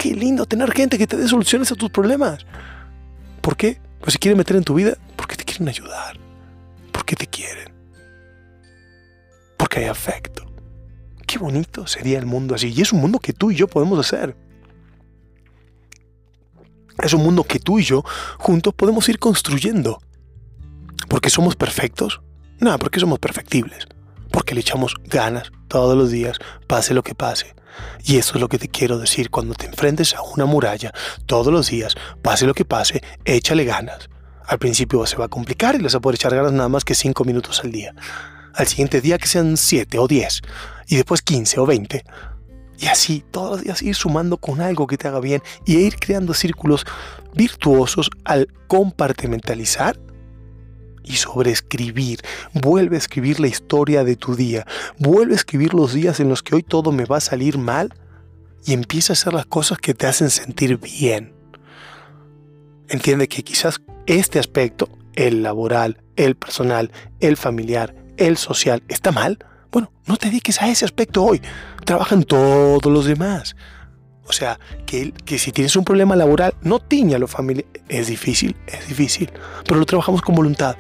Qué 0.02 0.14
lindo 0.14 0.46
tener 0.46 0.72
gente 0.72 0.98
que 0.98 1.06
te 1.06 1.16
dé 1.16 1.28
soluciones 1.28 1.70
a 1.70 1.76
tus 1.76 1.90
problemas. 1.90 2.44
¿Por 3.40 3.56
qué? 3.56 3.80
Pues 4.00 4.14
si 4.14 4.18
quieren 4.18 4.38
meter 4.38 4.56
en 4.56 4.64
tu 4.64 4.74
vida, 4.74 4.96
porque 5.16 5.36
te 5.36 5.44
quieren 5.44 5.68
ayudar 5.68 6.22
porque 6.92 7.16
te 7.16 7.26
quieren, 7.26 7.74
porque 9.56 9.80
hay 9.80 9.86
afecto. 9.86 10.46
Qué 11.26 11.38
bonito 11.38 11.86
sería 11.86 12.18
el 12.18 12.26
mundo 12.26 12.54
así. 12.54 12.72
Y 12.72 12.80
es 12.80 12.92
un 12.92 13.00
mundo 13.00 13.18
que 13.18 13.32
tú 13.32 13.50
y 13.50 13.56
yo 13.56 13.66
podemos 13.66 13.98
hacer. 13.98 14.36
Es 17.02 17.12
un 17.14 17.22
mundo 17.22 17.42
que 17.42 17.58
tú 17.58 17.78
y 17.78 17.82
yo 17.82 18.04
juntos 18.38 18.72
podemos 18.74 19.08
ir 19.08 19.18
construyendo. 19.18 19.98
¿Porque 21.08 21.30
somos 21.30 21.56
perfectos? 21.56 22.20
No, 22.60 22.78
porque 22.78 23.00
somos 23.00 23.18
perfectibles. 23.18 23.86
Porque 24.30 24.54
le 24.54 24.60
echamos 24.60 24.94
ganas 25.04 25.50
todos 25.68 25.96
los 25.96 26.10
días, 26.10 26.38
pase 26.68 26.94
lo 26.94 27.02
que 27.02 27.14
pase. 27.14 27.54
Y 28.04 28.18
eso 28.18 28.34
es 28.34 28.40
lo 28.40 28.48
que 28.48 28.58
te 28.58 28.68
quiero 28.68 28.98
decir 28.98 29.30
cuando 29.30 29.54
te 29.54 29.66
enfrentes 29.66 30.14
a 30.14 30.22
una 30.22 30.44
muralla 30.44 30.92
todos 31.26 31.52
los 31.52 31.68
días, 31.68 31.94
pase 32.22 32.46
lo 32.46 32.54
que 32.54 32.64
pase, 32.64 33.02
échale 33.24 33.64
ganas. 33.64 34.08
Al 34.46 34.58
principio 34.58 35.06
se 35.06 35.16
va 35.16 35.26
a 35.26 35.28
complicar 35.28 35.74
y 35.74 35.78
les 35.78 35.94
va 35.94 35.98
a 35.98 36.00
poder 36.00 36.16
echar 36.16 36.34
ganas 36.34 36.52
nada 36.52 36.68
más 36.68 36.84
que 36.84 36.94
5 36.94 37.24
minutos 37.24 37.60
al 37.64 37.72
día. 37.72 37.94
Al 38.54 38.66
siguiente 38.66 39.00
día 39.00 39.18
que 39.18 39.28
sean 39.28 39.56
7 39.56 39.98
o 39.98 40.06
10 40.06 40.42
y 40.88 40.96
después 40.96 41.22
15 41.22 41.60
o 41.60 41.66
20. 41.66 42.04
Y 42.78 42.86
así, 42.86 43.24
todos 43.30 43.50
los 43.50 43.62
días 43.62 43.82
ir 43.82 43.94
sumando 43.94 44.36
con 44.38 44.60
algo 44.60 44.86
que 44.86 44.98
te 44.98 45.06
haga 45.06 45.20
bien 45.20 45.42
y 45.64 45.76
ir 45.76 45.96
creando 45.96 46.34
círculos 46.34 46.84
virtuosos 47.34 48.10
al 48.24 48.48
compartimentalizar 48.66 49.98
y 51.04 51.16
sobreescribir. 51.16 52.20
Vuelve 52.52 52.96
a 52.96 52.98
escribir 52.98 53.40
la 53.40 53.48
historia 53.48 54.04
de 54.04 54.16
tu 54.16 54.34
día. 54.34 54.66
Vuelve 54.98 55.34
a 55.34 55.36
escribir 55.36 55.74
los 55.74 55.92
días 55.92 56.20
en 56.20 56.28
los 56.28 56.42
que 56.42 56.54
hoy 56.54 56.62
todo 56.62 56.92
me 56.92 57.04
va 57.04 57.18
a 57.18 57.20
salir 57.20 57.58
mal 57.58 57.94
y 58.64 58.72
empieza 58.72 59.12
a 59.12 59.14
hacer 59.14 59.32
las 59.32 59.46
cosas 59.46 59.78
que 59.78 59.94
te 59.94 60.06
hacen 60.06 60.30
sentir 60.30 60.78
bien. 60.78 61.34
Entiende 62.88 63.28
que 63.28 63.42
quizás 63.42 63.80
este 64.06 64.38
aspecto, 64.38 64.88
el 65.14 65.42
laboral, 65.42 66.02
el 66.16 66.36
personal, 66.36 66.92
el 67.20 67.36
familiar, 67.36 67.94
el 68.16 68.36
social, 68.36 68.82
está 68.88 69.12
mal. 69.12 69.38
Bueno, 69.70 69.92
no 70.06 70.16
te 70.16 70.26
dediques 70.26 70.60
a 70.60 70.68
ese 70.68 70.84
aspecto 70.84 71.24
hoy. 71.24 71.40
Trabajan 71.84 72.24
todos 72.24 72.92
los 72.92 73.06
demás. 73.06 73.56
O 74.26 74.32
sea, 74.32 74.58
que, 74.86 75.12
que 75.12 75.38
si 75.38 75.52
tienes 75.52 75.74
un 75.74 75.84
problema 75.84 76.14
laboral, 76.16 76.54
no 76.62 76.78
tiña 76.78 77.18
lo 77.18 77.26
familiar. 77.26 77.66
Es 77.88 78.06
difícil, 78.06 78.56
es 78.66 78.86
difícil, 78.88 79.30
pero 79.66 79.80
lo 79.80 79.86
trabajamos 79.86 80.22
con 80.22 80.34
voluntad. 80.34 80.76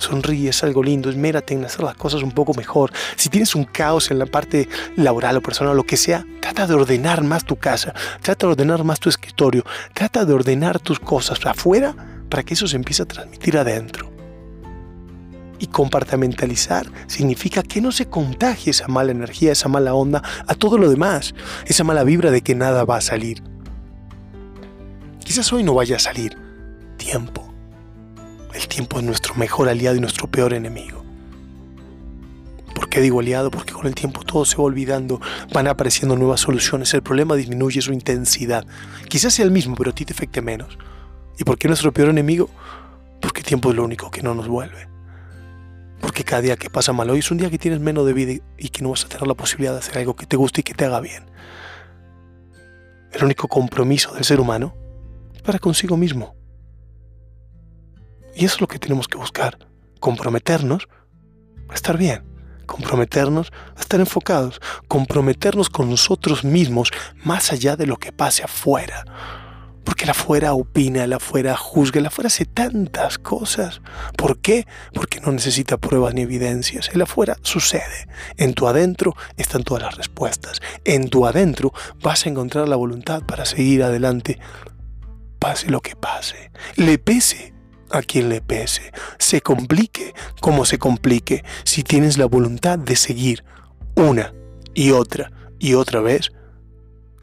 Sonríe, 0.00 0.48
es 0.48 0.64
algo 0.64 0.82
lindo, 0.82 1.10
esmérate 1.10 1.54
en 1.54 1.64
hacer 1.64 1.82
las 1.82 1.94
cosas 1.94 2.22
un 2.22 2.32
poco 2.32 2.54
mejor. 2.54 2.90
Si 3.16 3.28
tienes 3.28 3.54
un 3.54 3.64
caos 3.64 4.10
en 4.10 4.18
la 4.18 4.26
parte 4.26 4.68
laboral 4.96 5.36
o 5.36 5.42
personal 5.42 5.76
lo 5.76 5.84
que 5.84 5.96
sea, 5.96 6.26
trata 6.40 6.66
de 6.66 6.74
ordenar 6.74 7.22
más 7.22 7.44
tu 7.44 7.56
casa, 7.56 7.94
trata 8.22 8.46
de 8.46 8.52
ordenar 8.52 8.82
más 8.82 8.98
tu 8.98 9.08
escritorio, 9.10 9.64
trata 9.92 10.24
de 10.24 10.32
ordenar 10.32 10.80
tus 10.80 10.98
cosas 10.98 11.44
afuera 11.44 11.94
para 12.30 12.42
que 12.42 12.54
eso 12.54 12.66
se 12.66 12.76
empiece 12.76 13.02
a 13.02 13.06
transmitir 13.06 13.58
adentro. 13.58 14.10
Y 15.58 15.66
compartimentalizar 15.66 16.90
significa 17.06 17.62
que 17.62 17.82
no 17.82 17.92
se 17.92 18.06
contagie 18.06 18.70
esa 18.70 18.88
mala 18.88 19.12
energía, 19.12 19.52
esa 19.52 19.68
mala 19.68 19.92
onda 19.92 20.22
a 20.46 20.54
todo 20.54 20.78
lo 20.78 20.88
demás, 20.88 21.34
esa 21.66 21.84
mala 21.84 22.04
vibra 22.04 22.30
de 22.30 22.40
que 22.40 22.54
nada 22.54 22.86
va 22.86 22.96
a 22.96 23.02
salir. 23.02 23.42
Quizás 25.22 25.52
hoy 25.52 25.62
no 25.62 25.74
vaya 25.74 25.96
a 25.96 26.00
salir. 26.00 26.38
Tiempo. 26.96 27.49
El 28.54 28.68
tiempo 28.68 28.98
es 28.98 29.04
nuestro 29.04 29.34
mejor 29.34 29.68
aliado 29.68 29.96
y 29.96 30.00
nuestro 30.00 30.26
peor 30.26 30.52
enemigo. 30.52 31.04
¿Por 32.74 32.88
qué 32.88 33.00
digo 33.00 33.20
aliado? 33.20 33.50
Porque 33.50 33.72
con 33.72 33.86
el 33.86 33.94
tiempo 33.94 34.22
todo 34.22 34.44
se 34.44 34.56
va 34.56 34.64
olvidando, 34.64 35.20
van 35.52 35.68
apareciendo 35.68 36.16
nuevas 36.16 36.40
soluciones, 36.40 36.92
el 36.94 37.02
problema 37.02 37.36
disminuye 37.36 37.80
su 37.80 37.92
intensidad. 37.92 38.66
Quizás 39.08 39.34
sea 39.34 39.44
el 39.44 39.50
mismo, 39.50 39.76
pero 39.76 39.90
a 39.90 39.94
ti 39.94 40.04
te 40.04 40.12
afecte 40.12 40.40
menos. 40.40 40.78
¿Y 41.38 41.44
por 41.44 41.58
qué 41.58 41.68
nuestro 41.68 41.92
peor 41.92 42.08
enemigo? 42.08 42.50
Porque 43.20 43.40
el 43.40 43.46
tiempo 43.46 43.70
es 43.70 43.76
lo 43.76 43.84
único 43.84 44.10
que 44.10 44.22
no 44.22 44.34
nos 44.34 44.48
vuelve. 44.48 44.88
Porque 46.00 46.24
cada 46.24 46.42
día 46.42 46.56
que 46.56 46.70
pasa 46.70 46.92
mal 46.92 47.10
hoy 47.10 47.18
es 47.18 47.30
un 47.30 47.38
día 47.38 47.50
que 47.50 47.58
tienes 47.58 47.80
menos 47.80 48.06
de 48.06 48.12
vida 48.12 48.42
y 48.58 48.68
que 48.70 48.82
no 48.82 48.90
vas 48.90 49.04
a 49.04 49.08
tener 49.08 49.26
la 49.26 49.34
posibilidad 49.34 49.72
de 49.72 49.80
hacer 49.80 49.98
algo 49.98 50.16
que 50.16 50.26
te 50.26 50.36
guste 50.36 50.62
y 50.62 50.64
que 50.64 50.74
te 50.74 50.84
haga 50.86 51.00
bien. 51.00 51.24
El 53.12 53.24
único 53.24 53.48
compromiso 53.48 54.12
del 54.14 54.24
ser 54.24 54.40
humano 54.40 54.74
es 55.34 55.42
para 55.42 55.58
consigo 55.58 55.96
mismo. 55.96 56.39
Y 58.40 58.46
eso 58.46 58.54
es 58.54 58.60
lo 58.62 58.68
que 58.68 58.78
tenemos 58.78 59.06
que 59.06 59.18
buscar, 59.18 59.58
comprometernos 60.00 60.88
a 61.68 61.74
estar 61.74 61.98
bien, 61.98 62.22
comprometernos 62.64 63.52
a 63.76 63.80
estar 63.80 64.00
enfocados, 64.00 64.62
comprometernos 64.88 65.68
con 65.68 65.90
nosotros 65.90 66.42
mismos 66.42 66.90
más 67.22 67.52
allá 67.52 67.76
de 67.76 67.84
lo 67.84 67.98
que 67.98 68.12
pase 68.12 68.42
afuera. 68.42 69.04
Porque 69.84 70.04
el 70.04 70.10
afuera 70.10 70.54
opina, 70.54 71.04
el 71.04 71.12
afuera 71.12 71.54
juzga, 71.54 72.00
el 72.00 72.06
afuera 72.06 72.28
hace 72.28 72.46
tantas 72.46 73.18
cosas. 73.18 73.82
¿Por 74.16 74.38
qué? 74.38 74.66
Porque 74.94 75.20
no 75.20 75.32
necesita 75.32 75.76
pruebas 75.76 76.14
ni 76.14 76.22
evidencias. 76.22 76.88
El 76.94 77.02
afuera 77.02 77.36
sucede. 77.42 78.08
En 78.38 78.54
tu 78.54 78.66
adentro 78.68 79.14
están 79.36 79.64
todas 79.64 79.82
las 79.82 79.96
respuestas. 79.98 80.62
En 80.86 81.10
tu 81.10 81.26
adentro 81.26 81.74
vas 82.02 82.24
a 82.24 82.30
encontrar 82.30 82.70
la 82.70 82.76
voluntad 82.76 83.22
para 83.22 83.44
seguir 83.44 83.82
adelante. 83.82 84.38
Pase 85.38 85.68
lo 85.68 85.82
que 85.82 85.94
pase. 85.94 86.50
Le 86.76 86.98
pese 86.98 87.59
a 87.90 88.02
quien 88.02 88.28
le 88.28 88.40
pese. 88.40 88.92
Se 89.18 89.40
complique 89.40 90.14
como 90.40 90.64
se 90.64 90.78
complique. 90.78 91.44
Si 91.64 91.82
tienes 91.82 92.18
la 92.18 92.26
voluntad 92.26 92.78
de 92.78 92.96
seguir 92.96 93.44
una 93.96 94.32
y 94.74 94.90
otra 94.90 95.30
y 95.58 95.74
otra 95.74 96.00
vez, 96.00 96.30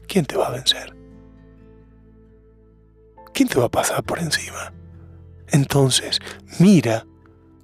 ¿quién 0.06 0.26
te 0.26 0.36
va 0.36 0.48
a 0.48 0.50
vencer? 0.50 0.98
¿quién 3.38 3.48
te 3.48 3.60
va 3.60 3.66
a 3.66 3.70
pasar 3.70 4.02
por 4.02 4.18
encima? 4.18 4.72
Entonces, 5.46 6.18
mira 6.58 7.06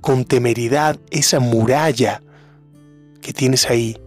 con 0.00 0.24
temeridad 0.24 1.00
esa 1.10 1.40
muralla 1.40 2.22
que 3.20 3.32
tienes 3.32 3.68
ahí 3.68 4.00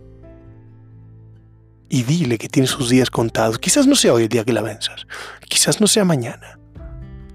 y 1.90 2.04
dile 2.04 2.38
que 2.38 2.48
tiene 2.48 2.68
sus 2.68 2.88
días 2.90 3.10
contados. 3.10 3.60
Quizás 3.60 3.86
no 3.86 3.96
sea 3.96 4.14
hoy 4.14 4.24
el 4.24 4.30
día 4.30 4.46
que 4.46 4.54
la 4.54 4.62
venzas, 4.62 5.08
quizás 5.50 5.82
no 5.82 5.88
sea 5.88 6.06
mañana, 6.06 6.57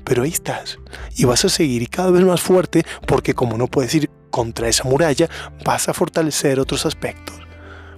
pero 0.05 0.23
ahí 0.23 0.31
estás 0.31 0.79
y 1.17 1.25
vas 1.25 1.45
a 1.45 1.49
seguir 1.49 1.83
y 1.83 1.87
cada 1.87 2.11
vez 2.11 2.25
más 2.25 2.41
fuerte 2.41 2.85
porque 3.07 3.35
como 3.35 3.57
no 3.57 3.67
puedes 3.67 3.95
ir 3.95 4.11
contra 4.31 4.69
esa 4.69 4.85
muralla, 4.85 5.29
vas 5.65 5.89
a 5.89 5.95
fortalecer 5.95 6.59
otros 6.59 6.87
aspectos. 6.87 7.37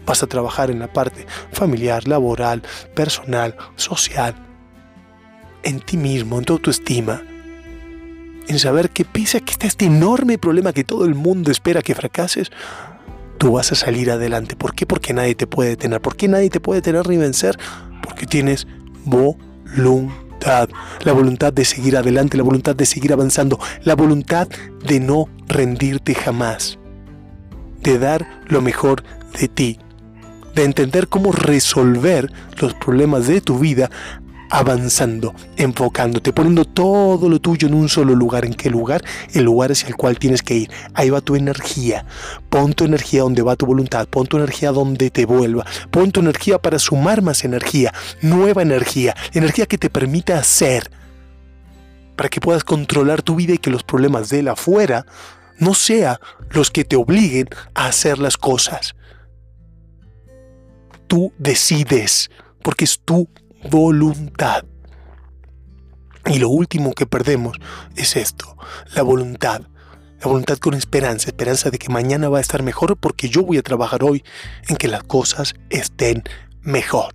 Vas 0.04 0.22
a 0.22 0.26
trabajar 0.26 0.70
en 0.70 0.80
la 0.80 0.92
parte 0.92 1.26
familiar, 1.52 2.06
laboral, 2.06 2.62
personal, 2.94 3.56
social, 3.76 4.34
en 5.62 5.80
ti 5.80 5.96
mismo, 5.96 6.38
en 6.38 6.44
tu 6.44 6.54
autoestima, 6.54 7.22
en 8.46 8.58
saber 8.58 8.90
que 8.90 9.06
pese 9.06 9.38
a 9.38 9.40
que 9.40 9.52
está 9.52 9.66
este 9.66 9.86
enorme 9.86 10.36
problema 10.36 10.74
que 10.74 10.84
todo 10.84 11.06
el 11.06 11.14
mundo 11.14 11.50
espera 11.50 11.80
que 11.80 11.94
fracases, 11.94 12.50
tú 13.38 13.52
vas 13.52 13.72
a 13.72 13.74
salir 13.74 14.10
adelante. 14.10 14.56
¿Por 14.56 14.74
qué? 14.74 14.84
Porque 14.84 15.14
nadie 15.14 15.34
te 15.34 15.46
puede 15.46 15.70
detener. 15.70 16.02
¿Por 16.02 16.16
qué 16.16 16.28
nadie 16.28 16.50
te 16.50 16.60
puede 16.60 16.80
detener 16.80 17.08
ni 17.08 17.16
vencer? 17.16 17.58
Porque 18.02 18.26
tienes 18.26 18.66
voluntad. 19.04 20.23
La 20.44 21.12
voluntad 21.12 21.52
de 21.52 21.64
seguir 21.64 21.96
adelante, 21.96 22.37
la 22.37 22.42
voluntad 22.42 22.76
de 22.76 22.85
seguir 22.85 23.12
avanzando, 23.12 23.59
la 23.83 23.94
voluntad 23.94 24.46
de 24.87 25.00
no 25.00 25.28
rendirte 25.48 26.14
jamás. 26.14 26.78
De 27.83 27.98
dar 27.98 28.26
lo 28.46 28.61
mejor 28.61 29.02
de 29.40 29.48
ti. 29.48 29.78
De 30.54 30.64
entender 30.64 31.09
cómo 31.09 31.33
resolver 31.33 32.30
los 32.61 32.74
problemas 32.74 33.26
de 33.26 33.40
tu 33.40 33.59
vida 33.59 33.90
avanzando, 34.50 35.35
enfocándote, 35.57 36.33
poniendo 36.33 36.64
todo 36.64 37.28
lo 37.28 37.40
tuyo 37.40 37.68
en 37.68 37.74
un 37.74 37.88
solo 37.88 38.14
lugar. 38.14 38.44
¿En 38.44 38.54
qué 38.54 38.70
lugar? 38.70 39.04
El 39.33 39.44
lugar 39.44 39.72
hacia 39.72 39.88
el 39.88 39.96
cual 39.96 40.18
tienes 40.18 40.42
que 40.42 40.54
ir. 40.54 40.70
Ahí 40.94 41.11
va 41.11 41.20
tu 41.20 41.37
energía. 41.37 42.07
Pon 42.50 42.72
tu 42.72 42.85
energía 42.85 43.22
donde 43.22 43.42
va 43.42 43.57
tu 43.57 43.66
voluntad. 43.66 44.07
Pon 44.09 44.26
tu 44.26 44.37
energía 44.37 44.72
donde 44.72 45.11
te 45.11 45.26
vuelva. 45.26 45.64
Pon 45.90 46.11
tu 46.11 46.20
energía 46.20 46.59
para 46.59 46.78
sumar 46.78 47.22
más 47.22 47.44
energía. 47.44 47.92
Nueva 48.22 48.62
energía. 48.62 49.14
Energía 49.33 49.66
que 49.66 49.78
te 49.78 49.90
permita 49.90 50.38
hacer. 50.38 50.90
Para 52.16 52.28
que 52.28 52.40
puedas 52.40 52.64
controlar 52.64 53.22
tu 53.22 53.35
vida 53.35 53.54
y 53.54 53.59
que 53.59 53.70
los 53.70 53.83
problemas 53.83 54.28
de 54.28 54.42
la 54.42 54.52
afuera 54.52 55.04
no 55.59 55.74
sean 55.74 56.16
los 56.50 56.70
que 56.70 56.85
te 56.85 56.96
obliguen 56.96 57.48
a 57.74 57.87
hacer 57.87 58.18
las 58.18 58.37
cosas. 58.37 58.94
Tú 61.07 61.33
decides, 61.38 62.30
porque 62.62 62.85
es 62.85 63.00
tu 63.04 63.28
voluntad. 63.70 64.64
Y 66.27 66.38
lo 66.38 66.48
último 66.48 66.92
que 66.92 67.07
perdemos 67.07 67.59
es 67.96 68.16
esto, 68.16 68.57
la 68.94 69.03
voluntad. 69.03 69.62
La 70.20 70.31
voluntad 70.31 70.57
con 70.57 70.72
esperanza, 70.72 71.27
esperanza 71.29 71.70
de 71.70 71.79
que 71.79 71.90
mañana 71.90 72.31
va 72.31 72.38
a 72.38 72.40
estar 72.40 72.62
mejor 72.62 72.96
porque 72.96 73.29
yo 73.29 73.42
voy 73.42 73.59
a 73.59 73.62
trabajar 73.62 74.03
hoy 74.03 74.24
en 74.68 74.77
que 74.77 74.88
las 74.88 75.03
cosas 75.03 75.55
estén 75.68 76.22
mejor. 76.62 77.12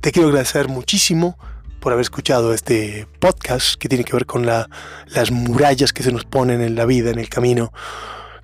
Te 0.00 0.12
quiero 0.12 0.28
agradecer 0.28 0.68
muchísimo 0.68 1.38
por 1.78 1.92
haber 1.92 2.02
escuchado 2.02 2.54
este 2.54 3.06
podcast 3.18 3.74
que 3.74 3.90
tiene 3.90 4.04
que 4.04 4.14
ver 4.14 4.24
con 4.24 4.46
las 4.46 5.30
murallas 5.30 5.92
que 5.92 6.02
se 6.02 6.12
nos 6.12 6.24
ponen 6.24 6.62
en 6.62 6.74
la 6.74 6.86
vida, 6.86 7.10
en 7.10 7.18
el 7.18 7.28
camino 7.28 7.72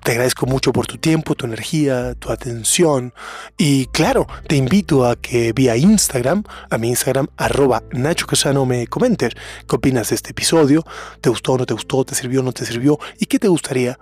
te 0.03 0.11
agradezco 0.11 0.45
mucho 0.45 0.71
por 0.73 0.87
tu 0.87 0.97
tiempo, 0.97 1.35
tu 1.35 1.45
energía, 1.45 2.15
tu 2.15 2.31
atención 2.31 3.13
y 3.57 3.85
claro, 3.87 4.27
te 4.47 4.55
invito 4.55 5.05
a 5.05 5.15
que 5.15 5.53
vía 5.53 5.77
Instagram, 5.77 6.43
a 6.69 6.77
mi 6.77 6.89
Instagram 6.89 7.27
arroba 7.37 7.83
Nacho 7.91 8.27
Casano 8.27 8.65
me 8.65 8.87
comentes 8.87 9.33
qué 9.67 9.75
opinas 9.75 10.09
de 10.09 10.15
este 10.15 10.31
episodio, 10.31 10.83
te 11.21 11.29
gustó 11.29 11.53
o 11.53 11.57
no 11.57 11.65
te 11.65 11.73
gustó, 11.73 12.03
te 12.03 12.15
sirvió 12.15 12.41
o 12.41 12.43
no 12.43 12.51
te 12.51 12.65
sirvió 12.65 12.99
y 13.19 13.25
qué 13.25 13.39
te 13.39 13.47
gustaría 13.47 13.99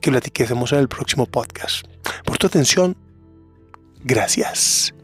que 0.00 0.10
platiquemos 0.10 0.72
en 0.72 0.78
el 0.78 0.88
próximo 0.88 1.26
podcast. 1.26 1.86
Por 2.24 2.38
tu 2.38 2.46
atención, 2.46 2.96
gracias. 4.02 4.94